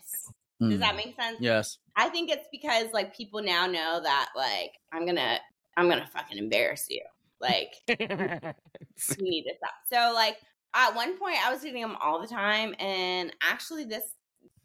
Does 0.60 0.74
Mm. 0.74 0.78
that 0.78 0.96
make 0.96 1.16
sense? 1.16 1.40
Yes. 1.40 1.78
I 1.96 2.08
think 2.08 2.30
it's 2.30 2.46
because 2.52 2.92
like 2.92 3.16
people 3.16 3.42
now 3.42 3.66
know 3.66 4.00
that 4.02 4.28
like 4.36 4.78
I'm 4.92 5.04
gonna 5.06 5.38
I'm 5.76 5.88
gonna 5.88 6.06
fucking 6.06 6.38
embarrass 6.38 6.86
you. 6.88 7.02
Like 7.40 7.72
you 7.88 7.96
need 7.98 9.42
to 9.44 9.54
stop. 9.56 9.74
So 9.92 10.12
like 10.14 10.36
at 10.74 10.94
one 10.94 11.18
point 11.18 11.44
I 11.44 11.52
was 11.52 11.62
hitting 11.64 11.82
them 11.82 11.96
all 12.00 12.20
the 12.20 12.28
time, 12.28 12.74
and 12.78 13.34
actually 13.42 13.84
this 13.84 14.04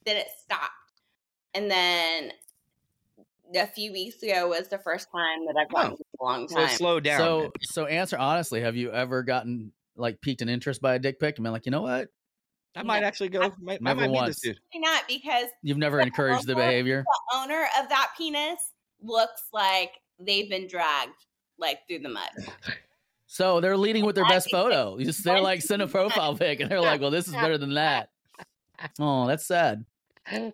then 0.06 0.18
it 0.18 0.28
stopped, 0.44 0.72
and 1.56 1.70
then 1.72 2.32
a 3.56 3.66
few 3.66 3.92
weeks 3.92 4.22
ago 4.22 4.50
was 4.50 4.68
the 4.68 4.78
first 4.78 5.08
time 5.12 5.46
that 5.48 5.56
I've 5.58 5.68
Oh. 5.94 5.98
In 6.20 6.26
a 6.26 6.30
long 6.30 6.48
so 6.48 6.56
time. 6.58 6.70
slow 6.70 7.00
down. 7.00 7.20
So, 7.20 7.52
so 7.64 7.86
answer 7.86 8.18
honestly. 8.18 8.62
Have 8.62 8.76
you 8.76 8.92
ever 8.92 9.24
gotten 9.24 9.72
like 9.96 10.22
piqued 10.22 10.42
an 10.42 10.50
interest 10.50 10.82
by 10.82 10.96
a 10.96 11.00
dick 11.00 11.20
pic 11.20 11.38
and 11.38 11.44
been 11.44 11.52
like, 11.54 11.66
you 11.66 11.72
know 11.72 11.82
what? 11.82 12.10
I 12.76 12.84
might 12.84 13.02
Yeah. 13.02 13.08
actually 13.08 13.30
go. 13.30 13.52
Might, 13.60 13.80
I 13.82 13.84
Never 13.84 14.02
might 14.02 14.10
once. 14.12 14.40
this. 14.42 14.56
Why 14.72 14.82
not 14.82 15.04
because 15.08 15.48
You've 15.64 15.78
never 15.80 16.00
encouraged 16.00 16.46
the 16.46 16.54
behavior. 16.56 17.04
the 17.04 17.38
owner 17.38 17.68
of 17.82 17.90
that 17.90 18.12
penis 18.18 18.60
looks 19.02 19.44
like 19.52 19.94
they've 20.20 20.50
been 20.50 20.68
dragged 20.68 21.26
like 21.58 21.80
through 21.88 22.00
the 22.00 22.10
mud. 22.10 22.30
So 23.26 23.60
they're 23.60 23.78
leading 23.78 24.06
with 24.06 24.16
their 24.16 24.26
I 24.26 24.30
best 24.30 24.50
photo. 24.52 24.98
You 24.98 25.06
just 25.06 25.24
they're 25.24 25.42
like 25.42 25.62
send 25.62 25.82
a 25.82 25.88
profile 25.88 26.36
pic 26.36 26.60
and 26.60 26.70
they're 26.70 26.80
like, 26.82 27.02
well, 27.02 27.12
this 27.12 27.28
is 27.28 27.34
better 27.34 27.58
than 27.58 27.74
that. 27.74 28.10
Oh, 29.00 29.26
that's 29.28 29.46
sad. 29.46 29.84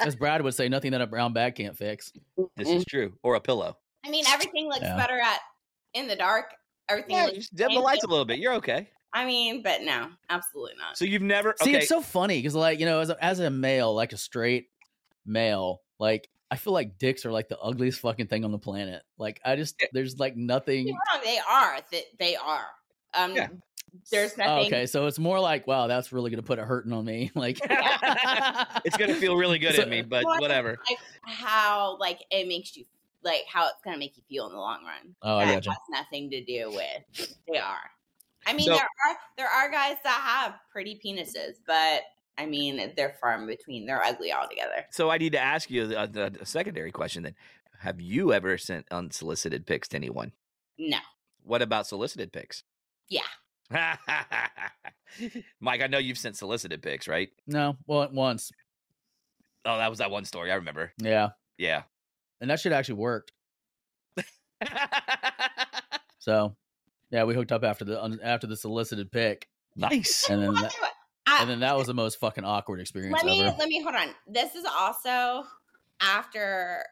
As 0.00 0.16
Brad 0.16 0.42
would 0.42 0.54
say, 0.54 0.68
nothing 0.68 0.90
that 0.92 1.00
a 1.00 1.06
brown 1.06 1.32
bag 1.32 1.54
can't 1.54 1.76
fix. 1.76 2.12
This 2.56 2.68
is 2.68 2.84
true. 2.84 3.12
Or 3.22 3.36
a 3.36 3.40
pillow. 3.40 3.76
I 4.04 4.10
mean, 4.10 4.24
everything 4.28 4.66
looks 4.68 4.82
Yeah. 4.82 4.96
better 4.96 5.18
at 5.20 5.40
in 5.94 6.06
the 6.08 6.16
dark. 6.16 6.54
Everything 6.88 7.16
Yeah, 7.16 7.24
looks 7.26 7.36
just 7.38 7.54
dim 7.54 7.72
the 7.74 7.80
lights 7.80 8.04
a 8.04 8.06
little 8.08 8.24
bit. 8.24 8.38
You're 8.38 8.54
okay. 8.54 8.88
I 9.12 9.24
mean, 9.24 9.62
but 9.62 9.82
no, 9.82 10.08
absolutely 10.28 10.74
not. 10.78 10.98
So 10.98 11.04
you've 11.04 11.22
never. 11.22 11.54
See, 11.62 11.70
okay. 11.70 11.78
it's 11.78 11.88
so 11.88 12.00
funny 12.02 12.38
because, 12.38 12.54
like, 12.54 12.80
you 12.80 12.86
know, 12.86 13.00
as 13.00 13.10
a, 13.10 13.24
as 13.24 13.38
a 13.38 13.48
male, 13.48 13.94
like 13.94 14.12
a 14.12 14.16
straight 14.16 14.66
male, 15.24 15.80
like 15.98 16.28
I 16.50 16.56
feel 16.56 16.72
like 16.72 16.98
dicks 16.98 17.24
are 17.24 17.32
like 17.32 17.48
the 17.48 17.58
ugliest 17.58 18.00
fucking 18.00 18.26
thing 18.26 18.44
on 18.44 18.52
the 18.52 18.58
planet. 18.58 19.02
Like, 19.16 19.40
I 19.44 19.56
just 19.56 19.76
there's 19.92 20.18
like 20.18 20.36
nothing. 20.36 20.88
You're 20.88 20.96
wrong, 21.12 21.22
They 21.24 21.38
are. 21.48 21.78
They, 21.90 22.04
they 22.18 22.36
are. 22.36 22.66
Um, 23.14 23.34
Yeah. 23.34 23.48
There's 24.10 24.32
Oh, 24.32 24.36
nothing. 24.44 24.66
okay, 24.66 24.86
so 24.86 25.06
it's 25.06 25.20
more 25.20 25.38
like, 25.38 25.68
wow, 25.68 25.86
that's 25.86 26.12
really 26.12 26.28
gonna 26.32 26.42
put 26.42 26.58
a 26.58 26.64
hurting 26.64 26.92
on 26.92 27.04
me. 27.04 27.30
Like, 27.36 27.60
it's 28.84 28.96
gonna 28.96 29.14
feel 29.14 29.36
really 29.36 29.58
good 29.60 29.76
So- 29.76 29.82
at 29.82 29.88
me, 29.88 30.02
but 30.02 30.24
whatever. 30.24 30.78
Like 30.90 30.98
how 31.22 31.96
like 31.98 32.18
it 32.30 32.48
makes 32.48 32.76
you 32.76 32.84
like 33.24 33.42
how 33.52 33.64
it's 33.66 33.80
gonna 33.84 33.98
make 33.98 34.16
you 34.16 34.22
feel 34.28 34.46
in 34.46 34.52
the 34.52 34.58
long 34.58 34.84
run. 34.84 35.14
Oh, 35.22 35.38
I 35.38 35.46
that 35.46 35.54
gotcha. 35.64 35.70
has 35.70 35.78
nothing 35.90 36.30
to 36.30 36.44
do 36.44 36.70
with 36.70 37.28
they 37.52 37.58
are. 37.58 37.90
I 38.46 38.52
mean, 38.52 38.66
So- 38.66 38.72
there 38.74 38.80
are 38.82 39.16
there 39.36 39.48
are 39.48 39.70
guys 39.70 39.96
that 40.04 40.20
have 40.24 40.54
pretty 40.70 41.00
penises, 41.04 41.54
but 41.66 42.02
I 42.36 42.46
mean 42.46 42.92
they're 42.96 43.16
far 43.20 43.34
in 43.40 43.46
between. 43.46 43.86
They're 43.86 44.04
ugly 44.04 44.32
altogether. 44.32 44.86
So 44.90 45.10
I 45.10 45.18
need 45.18 45.32
to 45.32 45.40
ask 45.40 45.70
you 45.70 45.96
a, 45.96 46.06
the, 46.06 46.36
the 46.38 46.46
secondary 46.46 46.92
question 46.92 47.22
then. 47.22 47.34
Have 47.80 48.00
you 48.00 48.32
ever 48.32 48.56
sent 48.58 48.86
unsolicited 48.90 49.66
pics 49.66 49.88
to 49.88 49.96
anyone? 49.96 50.32
No. 50.78 50.98
What 51.42 51.60
about 51.60 51.86
solicited 51.86 52.32
pics? 52.32 52.62
Yeah. 53.08 53.20
Mike, 55.60 55.82
I 55.82 55.86
know 55.86 55.98
you've 55.98 56.18
sent 56.18 56.36
solicited 56.36 56.82
pics, 56.82 57.06
right? 57.08 57.30
no, 57.46 57.76
well, 57.86 58.08
once, 58.12 58.50
Oh, 59.66 59.78
that 59.78 59.88
was 59.88 59.98
that 60.00 60.10
one 60.10 60.24
story. 60.26 60.50
I 60.52 60.56
remember. 60.56 60.92
yeah, 60.98 61.30
Yeah. 61.56 61.82
And 62.40 62.50
that 62.50 62.60
shit 62.60 62.72
actually 62.72 62.96
worked. 62.96 63.32
So, 66.18 66.56
yeah, 67.10 67.24
we 67.24 67.34
hooked 67.34 67.52
up 67.52 67.64
after 67.64 67.84
the 67.84 68.02
un- 68.02 68.20
after 68.22 68.46
the 68.46 68.56
solicited 68.56 69.12
pick. 69.12 69.46
nice. 69.76 70.26
and 70.30 70.42
then 70.42 70.54
that, 70.54 70.72
I- 71.26 71.42
and 71.42 71.50
then 71.50 71.60
that 71.60 71.76
was 71.76 71.86
the 71.86 71.92
most 71.94 72.18
fucking 72.18 72.44
awkward 72.44 72.80
experience 72.80 73.12
let 73.14 73.26
me 73.26 73.42
ever. 73.42 73.54
let 73.58 73.68
me 73.68 73.82
hold 73.82 73.94
on. 73.94 74.08
This 74.26 74.54
is 74.54 74.64
also 74.64 75.44
after 76.00 76.82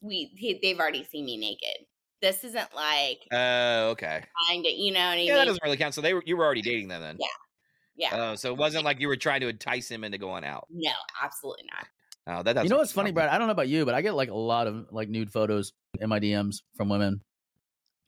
we 0.00 0.30
he, 0.36 0.60
they've 0.62 0.78
already 0.78 1.02
seen 1.02 1.24
me 1.24 1.36
naked. 1.36 1.84
This 2.22 2.44
isn't 2.44 2.74
like 2.76 3.18
Oh, 3.32 3.88
okay. 3.90 4.22
kind 4.48 4.64
of 4.64 4.72
you 4.72 4.92
know 4.92 5.00
what 5.00 5.06
I 5.14 5.16
mean. 5.16 5.26
Yeah, 5.26 5.36
that 5.36 5.46
doesn't 5.46 5.64
really 5.64 5.76
count. 5.76 5.94
So 5.94 6.00
they 6.00 6.14
were 6.14 6.22
you 6.24 6.36
were 6.36 6.44
already 6.44 6.62
dating 6.62 6.86
them 6.88 7.02
then. 7.02 7.16
Yeah. 7.18 7.26
yeah. 7.96 8.10
Oh, 8.30 8.34
so 8.36 8.52
it 8.52 8.56
wasn't 8.56 8.84
like 8.84 9.00
you 9.00 9.08
were 9.08 9.16
trying 9.16 9.40
to 9.40 9.48
entice 9.48 9.90
him 9.90 10.04
into 10.04 10.18
going 10.18 10.44
out. 10.44 10.68
no, 10.70 10.92
absolutely 11.20 11.64
not. 11.74 11.86
Oh, 12.26 12.42
that 12.42 12.54
doesn't 12.54 12.64
You 12.64 12.70
know 12.70 12.78
what's 12.78 12.92
funny. 12.92 13.12
Brad? 13.12 13.28
I 13.28 13.38
don't 13.38 13.48
know 13.48 13.52
about 13.52 13.68
you, 13.68 13.84
but 13.84 13.94
I 13.94 14.00
get 14.02 14.14
like 14.14 14.30
a 14.30 14.34
lot 14.34 14.66
of 14.66 14.86
like 14.90 15.08
nude 15.08 15.30
photos 15.30 15.72
in 16.00 16.08
my 16.08 16.20
DMs 16.20 16.56
from 16.76 16.88
women, 16.88 17.20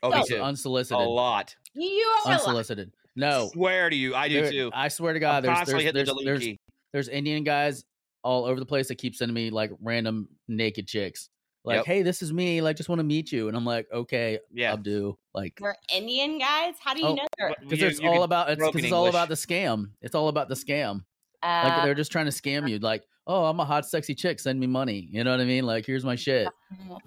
Oh, 0.02 0.10
me 0.10 0.16
Oh, 0.20 0.24
too. 0.24 0.40
unsolicited. 0.40 1.04
A 1.04 1.08
lot. 1.08 1.54
You 1.74 2.06
are 2.26 2.32
unsolicited. 2.32 2.92
No, 3.14 3.48
Swear 3.52 3.88
to 3.90 3.96
you, 3.96 4.14
I 4.14 4.28
do 4.28 4.42
there- 4.42 4.50
too. 4.50 4.70
I 4.74 4.88
swear 4.88 5.12
to 5.14 5.18
I'm 5.18 5.20
God, 5.20 5.44
there's 5.44 5.56
constantly 5.56 5.90
there's 5.90 6.08
the 6.08 6.22
there's, 6.24 6.40
there's, 6.44 6.56
there's 6.92 7.08
Indian 7.08 7.44
guys 7.44 7.84
all 8.22 8.44
over 8.44 8.58
the 8.60 8.66
place 8.66 8.88
that 8.88 8.96
keep 8.96 9.14
sending 9.14 9.34
me 9.34 9.50
like 9.50 9.70
random 9.80 10.28
naked 10.48 10.86
chicks. 10.86 11.28
Like, 11.64 11.78
Yep. 11.78 11.86
hey, 11.86 12.02
this 12.02 12.22
is 12.22 12.32
me. 12.32 12.60
Like, 12.62 12.76
just 12.76 12.88
want 12.88 13.00
to 13.00 13.04
meet 13.04 13.32
you. 13.32 13.48
And 13.48 13.56
I'm 13.56 13.64
like, 13.64 13.86
okay, 13.92 14.38
Yeah. 14.52 14.70
I'll 14.70 14.76
do. 14.76 15.18
Like, 15.34 15.58
They're 15.60 15.76
Indian 15.92 16.38
guys. 16.38 16.74
How 16.78 16.94
do 16.94 17.00
you 17.00 17.06
Oh, 17.08 17.14
know 17.14 17.54
because 17.68 17.82
it's 17.82 18.00
all 18.00 18.22
about 18.22 18.50
it's, 18.50 18.60
'cause 18.60 18.70
broken 18.72 18.84
it's 18.84 18.92
all 18.92 19.08
about 19.08 19.28
the 19.28 19.34
scam. 19.34 19.90
It's 20.00 20.14
all 20.14 20.28
about 20.28 20.48
the 20.48 20.54
scam. 20.54 21.00
Like 21.42 21.72
Uh, 21.72 21.84
they're 21.84 21.94
just 21.94 22.12
trying 22.12 22.26
to 22.26 22.30
scam 22.32 22.68
you. 22.70 22.78
Like, 22.78 23.02
oh, 23.26 23.44
I'm 23.44 23.58
a 23.60 23.64
hot, 23.64 23.86
sexy 23.86 24.14
chick. 24.14 24.38
Send 24.38 24.60
me 24.60 24.66
money. 24.66 25.08
You 25.10 25.24
know 25.24 25.30
what 25.30 25.40
I 25.40 25.44
mean? 25.44 25.64
Like, 25.64 25.84
here's 25.84 26.04
my 26.04 26.14
shit. 26.14 26.48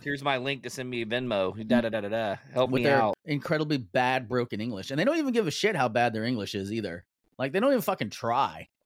Here's 0.02 0.24
my 0.24 0.38
link 0.38 0.64
to 0.64 0.70
send 0.70 0.90
me 0.90 1.06
Venmo. 1.06 1.52
Mm-hmm. 1.52 1.68
Da 1.68 1.82
da 1.82 1.90
da 1.90 2.02
da 2.02 2.10
da. 2.10 2.36
Help 2.54 2.72
with 2.72 2.84
me 2.84 2.90
out. 2.90 3.18
incredibly 3.26 3.78
bad 3.78 4.28
broken 4.28 4.62
English, 4.62 4.92
and 4.92 5.00
they 5.00 5.06
don't 5.06 5.18
even 5.18 5.34
give 5.34 5.48
a 5.48 5.52
shit 5.52 5.76
how 5.76 5.88
bad 5.88 6.14
their 6.14 6.26
English 6.26 6.56
is 6.56 6.72
either. 6.72 7.06
Like, 7.38 7.54
they 7.54 7.60
don't 7.60 7.72
even 7.72 7.82
fucking 7.82 8.10
try. 8.10 8.68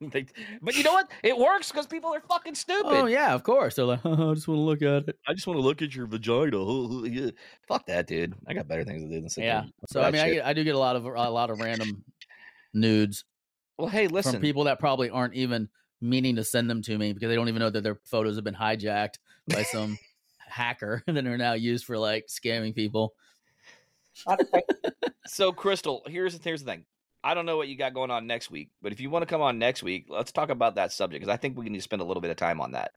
They- 0.00 0.26
but 0.62 0.76
you 0.76 0.84
know 0.84 0.92
what? 0.92 1.10
It 1.22 1.36
works 1.36 1.70
because 1.70 1.86
people 1.86 2.14
are 2.14 2.20
fucking 2.20 2.52
oh, 2.52 2.54
stupid. 2.54 2.86
Oh 2.86 3.06
yeah, 3.06 3.34
of 3.34 3.42
course. 3.42 3.74
They're 3.74 3.84
like, 3.84 4.00
oh, 4.04 4.12
I 4.30 4.34
just 4.34 4.48
want 4.48 4.58
to 4.58 4.62
look 4.62 4.80
at 4.80 5.08
it. 5.08 5.18
I 5.28 5.34
just 5.34 5.46
want 5.46 5.58
to 5.58 5.62
look 5.62 5.82
at 5.82 5.94
your 5.94 6.06
vagina. 6.06 7.32
Fuck 7.68 7.86
that, 7.86 8.06
dude. 8.06 8.34
I 8.46 8.54
got 8.54 8.68
better 8.68 8.84
things 8.84 9.02
to 9.02 9.08
do 9.08 9.20
than 9.20 9.28
sit 9.28 9.44
Yeah. 9.44 9.62
there. 9.62 9.70
So 9.88 10.02
I 10.02 10.10
mean, 10.10 10.22
I, 10.22 10.30
get, 10.30 10.46
I 10.46 10.52
do 10.54 10.64
get 10.64 10.74
a 10.74 10.78
lot 10.78 10.96
of 10.96 11.04
a 11.04 11.30
lot 11.30 11.50
of 11.50 11.60
random 11.60 12.04
nudes 12.72 13.24
well, 13.80 13.88
hey, 13.88 14.08
listen. 14.08 14.32
from 14.32 14.42
people 14.42 14.64
that 14.64 14.78
probably 14.78 15.10
aren't 15.10 15.34
even 15.34 15.68
meaning 16.00 16.36
to 16.36 16.44
send 16.44 16.68
them 16.70 16.82
to 16.82 16.96
me 16.96 17.12
because 17.12 17.28
they 17.28 17.34
don't 17.34 17.48
even 17.48 17.60
know 17.60 17.70
that 17.70 17.82
their 17.82 18.00
photos 18.04 18.36
have 18.36 18.44
been 18.44 18.54
hijacked 18.54 19.18
by 19.48 19.62
some 19.62 19.98
hacker 20.38 21.02
and 21.06 21.16
then 21.16 21.26
are 21.26 21.38
now 21.38 21.52
used 21.52 21.84
for 21.84 21.98
like 21.98 22.26
scamming 22.26 22.74
people. 22.74 23.14
So, 25.26 25.52
Crystal, 25.52 26.02
here's 26.08 26.42
here's 26.42 26.64
the 26.64 26.72
thing. 26.72 26.84
I 27.22 27.34
don't 27.34 27.46
know 27.46 27.56
what 27.56 27.68
you 27.68 27.76
got 27.76 27.94
going 27.94 28.10
on 28.10 28.26
next 28.26 28.50
week, 28.50 28.70
but 28.82 28.90
if 28.90 28.98
you 28.98 29.10
want 29.10 29.22
to 29.22 29.26
come 29.26 29.40
on 29.40 29.60
next 29.60 29.80
week, 29.80 30.06
let's 30.08 30.32
talk 30.32 30.50
about 30.50 30.74
that 30.74 30.92
subject 30.92 31.20
because 31.20 31.32
I 31.32 31.36
think 31.36 31.56
we 31.56 31.68
need 31.68 31.78
to 31.78 31.82
spend 31.82 32.02
a 32.02 32.04
little 32.04 32.20
bit 32.20 32.32
of 32.32 32.36
time 32.36 32.60
on 32.60 32.72
that. 32.72 32.90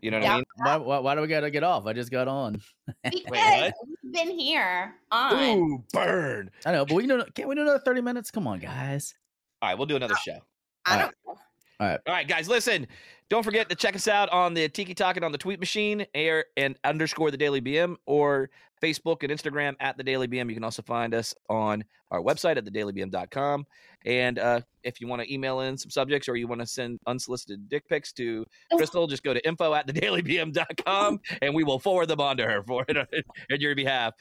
You 0.00 0.10
know 0.10 0.18
what 0.18 0.28
I 0.28 0.34
mean? 0.36 0.44
Why, 0.56 0.76
why, 0.76 0.98
why 0.98 1.14
do 1.14 1.20
we 1.20 1.28
gotta 1.28 1.52
get 1.52 1.62
off? 1.62 1.86
I 1.86 1.92
just 1.92 2.10
got 2.10 2.26
on. 2.26 2.60
because 3.04 3.22
what? 3.28 3.74
we've 4.02 4.12
been 4.12 4.36
here 4.36 4.94
on. 5.12 5.34
Ooh, 5.34 5.84
burn! 5.92 6.50
I 6.66 6.72
know, 6.72 6.84
but 6.84 6.94
we 6.94 7.06
can 7.06 7.18
do, 7.18 7.24
can't 7.32 7.48
we 7.48 7.54
do 7.54 7.62
another 7.62 7.78
thirty 7.84 8.00
minutes? 8.00 8.32
Come 8.32 8.48
on, 8.48 8.58
guys. 8.58 9.14
All 9.62 9.68
right, 9.68 9.78
we'll 9.78 9.86
do 9.86 9.96
another 9.96 10.14
oh, 10.16 10.22
show. 10.24 10.38
I 10.84 10.98
don't 10.98 11.14
All 12.06 12.14
right, 12.14 12.26
guys, 12.26 12.48
listen. 12.48 12.86
Don't 13.30 13.42
forget 13.42 13.68
to 13.70 13.74
check 13.74 13.96
us 13.96 14.06
out 14.06 14.28
on 14.30 14.54
the 14.54 14.68
Tiki 14.68 14.94
Talking 14.94 15.24
on 15.24 15.32
the 15.32 15.38
Tweet 15.38 15.58
Machine, 15.58 16.06
air 16.14 16.44
and 16.56 16.76
underscore 16.84 17.30
the 17.30 17.36
Daily 17.36 17.60
BM, 17.60 17.96
or 18.06 18.50
Facebook 18.84 19.22
and 19.22 19.32
Instagram 19.32 19.74
at 19.80 19.96
the 19.96 20.02
Daily 20.02 20.28
BM. 20.28 20.48
You 20.48 20.54
can 20.54 20.64
also 20.64 20.82
find 20.82 21.14
us 21.14 21.34
on 21.48 21.82
our 22.10 22.20
website 22.20 22.56
at 22.58 22.64
thedailybm.com. 22.64 23.66
And 24.04 24.38
uh, 24.38 24.60
if 24.82 25.00
you 25.00 25.08
want 25.08 25.22
to 25.22 25.32
email 25.32 25.60
in 25.60 25.78
some 25.78 25.88
subjects 25.90 26.28
or 26.28 26.36
you 26.36 26.46
want 26.46 26.60
to 26.60 26.66
send 26.66 27.00
unsolicited 27.06 27.68
dick 27.70 27.88
pics 27.88 28.12
to 28.14 28.44
Crystal, 28.76 29.06
just 29.06 29.22
go 29.22 29.32
to 29.32 29.44
info 29.46 29.72
at 29.74 29.86
thedailybm.com 29.86 31.20
and 31.40 31.54
we 31.54 31.64
will 31.64 31.78
forward 31.78 32.06
them 32.08 32.20
on 32.20 32.36
to 32.36 32.44
her 32.44 32.62
for 32.62 32.84
it 32.88 32.96
on 32.98 33.06
your 33.60 33.74
behalf. 33.74 34.12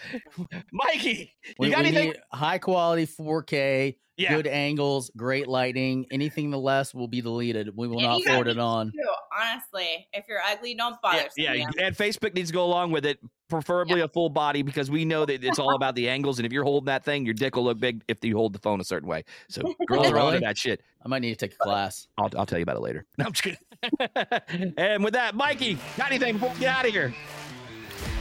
Mikey, 0.72 1.34
you 1.44 1.54
We, 1.60 1.70
got 1.70 1.80
we 1.80 1.88
anything? 1.88 2.08
need 2.10 2.18
high 2.32 2.58
quality 2.58 3.06
4K, 3.06 3.98
Yeah. 4.18 4.36
good 4.36 4.48
angles, 4.48 5.12
great 5.18 5.48
lighting. 5.48 6.06
Anything 6.12 6.50
the 6.52 6.58
less 6.60 6.94
will 6.94 7.08
be 7.10 7.22
deleted. 7.22 7.70
We 7.76 7.88
will 7.88 7.98
And 8.00 8.08
not 8.08 8.24
forward 8.24 8.48
it 8.48 8.58
on. 8.60 8.92
cute, 8.92 9.06
honestly, 9.38 10.08
if 10.14 10.26
you're 10.30 10.42
ugly, 10.50 10.76
don't 10.76 10.96
bother. 11.02 11.28
Yeah, 11.36 11.54
yeah, 11.54 11.70
and 11.80 11.96
Facebook 11.96 12.34
needs 12.34 12.50
to 12.50 12.54
go 12.54 12.64
along 12.64 12.92
with 12.92 13.06
it, 13.06 13.20
preferably 13.54 14.02
a 14.02 14.08
full 14.08 14.30
body, 14.30 14.62
because 14.62 14.90
we 14.92 15.06
know 15.06 15.26
that 15.26 15.44
it's 15.44 15.60
all 15.60 15.76
about 15.76 15.96
the 15.96 16.10
angles. 16.10 16.40
And 16.40 16.46
if 16.46 16.52
you're 16.52 16.64
holding 16.64 16.86
that 16.88 17.04
thing, 17.06 17.26
your 17.26 17.34
dick 17.34 17.56
will 17.56 17.64
look 17.66 17.80
big 17.80 18.04
if 18.08 18.24
you 18.24 18.36
hold 18.36 18.54
the 18.54 18.60
phone 18.60 18.82
a 18.82 18.84
certain 18.84 19.08
way. 19.08 19.24
So 19.48 19.62
girls 19.88 20.08
are 20.12 20.18
on 20.20 20.34
Really? 20.34 20.40
that 20.40 20.58
shit. 20.58 20.82
I 21.04 21.08
might 21.08 21.20
need 21.20 21.32
to 21.32 21.36
take 21.36 21.54
a 21.54 21.58
class. 21.58 22.08
I'll, 22.18 22.30
I'll 22.38 22.46
tell 22.46 22.58
you 22.60 22.64
about 22.64 22.78
it 22.78 22.82
later. 22.82 23.06
No, 23.18 23.26
I'm 23.26 23.32
just 23.34 23.44
kidding. 23.44 24.74
and 24.78 25.04
with 25.04 25.14
that, 25.14 25.36
Mikey, 25.36 25.78
got 25.98 26.08
anything 26.10 26.34
before 26.36 26.54
we 26.54 26.60
get 26.62 26.76
out 26.76 26.86
of 26.86 26.92
here? 26.92 27.14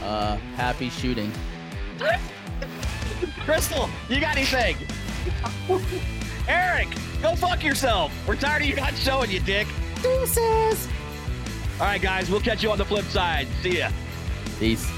Uh, 0.03 0.37
happy 0.57 0.91
shooting. 0.91 1.33
Crystal, 3.45 3.89
you 4.09 4.21
got 4.21 4.37
anything? 4.37 4.77
Eric, 6.49 6.89
go 7.23 7.35
fuck 7.37 7.63
yourself. 7.63 8.13
We're 8.27 8.37
tired 8.37 8.63
of 8.63 8.69
you 8.69 8.75
not 8.77 8.95
showing 8.97 9.31
you, 9.31 9.41
dick. 9.41 9.69
Deuces. 10.03 10.89
All 11.81 11.87
right, 11.87 12.03
guys, 12.03 12.29
we'll 12.31 12.41
catch 12.41 12.63
you 12.63 12.71
on 12.71 12.79
the 12.79 12.85
flip 12.85 13.05
side. 13.07 13.47
See 13.63 13.79
ya. 13.79 13.91
Peace. 14.59 14.91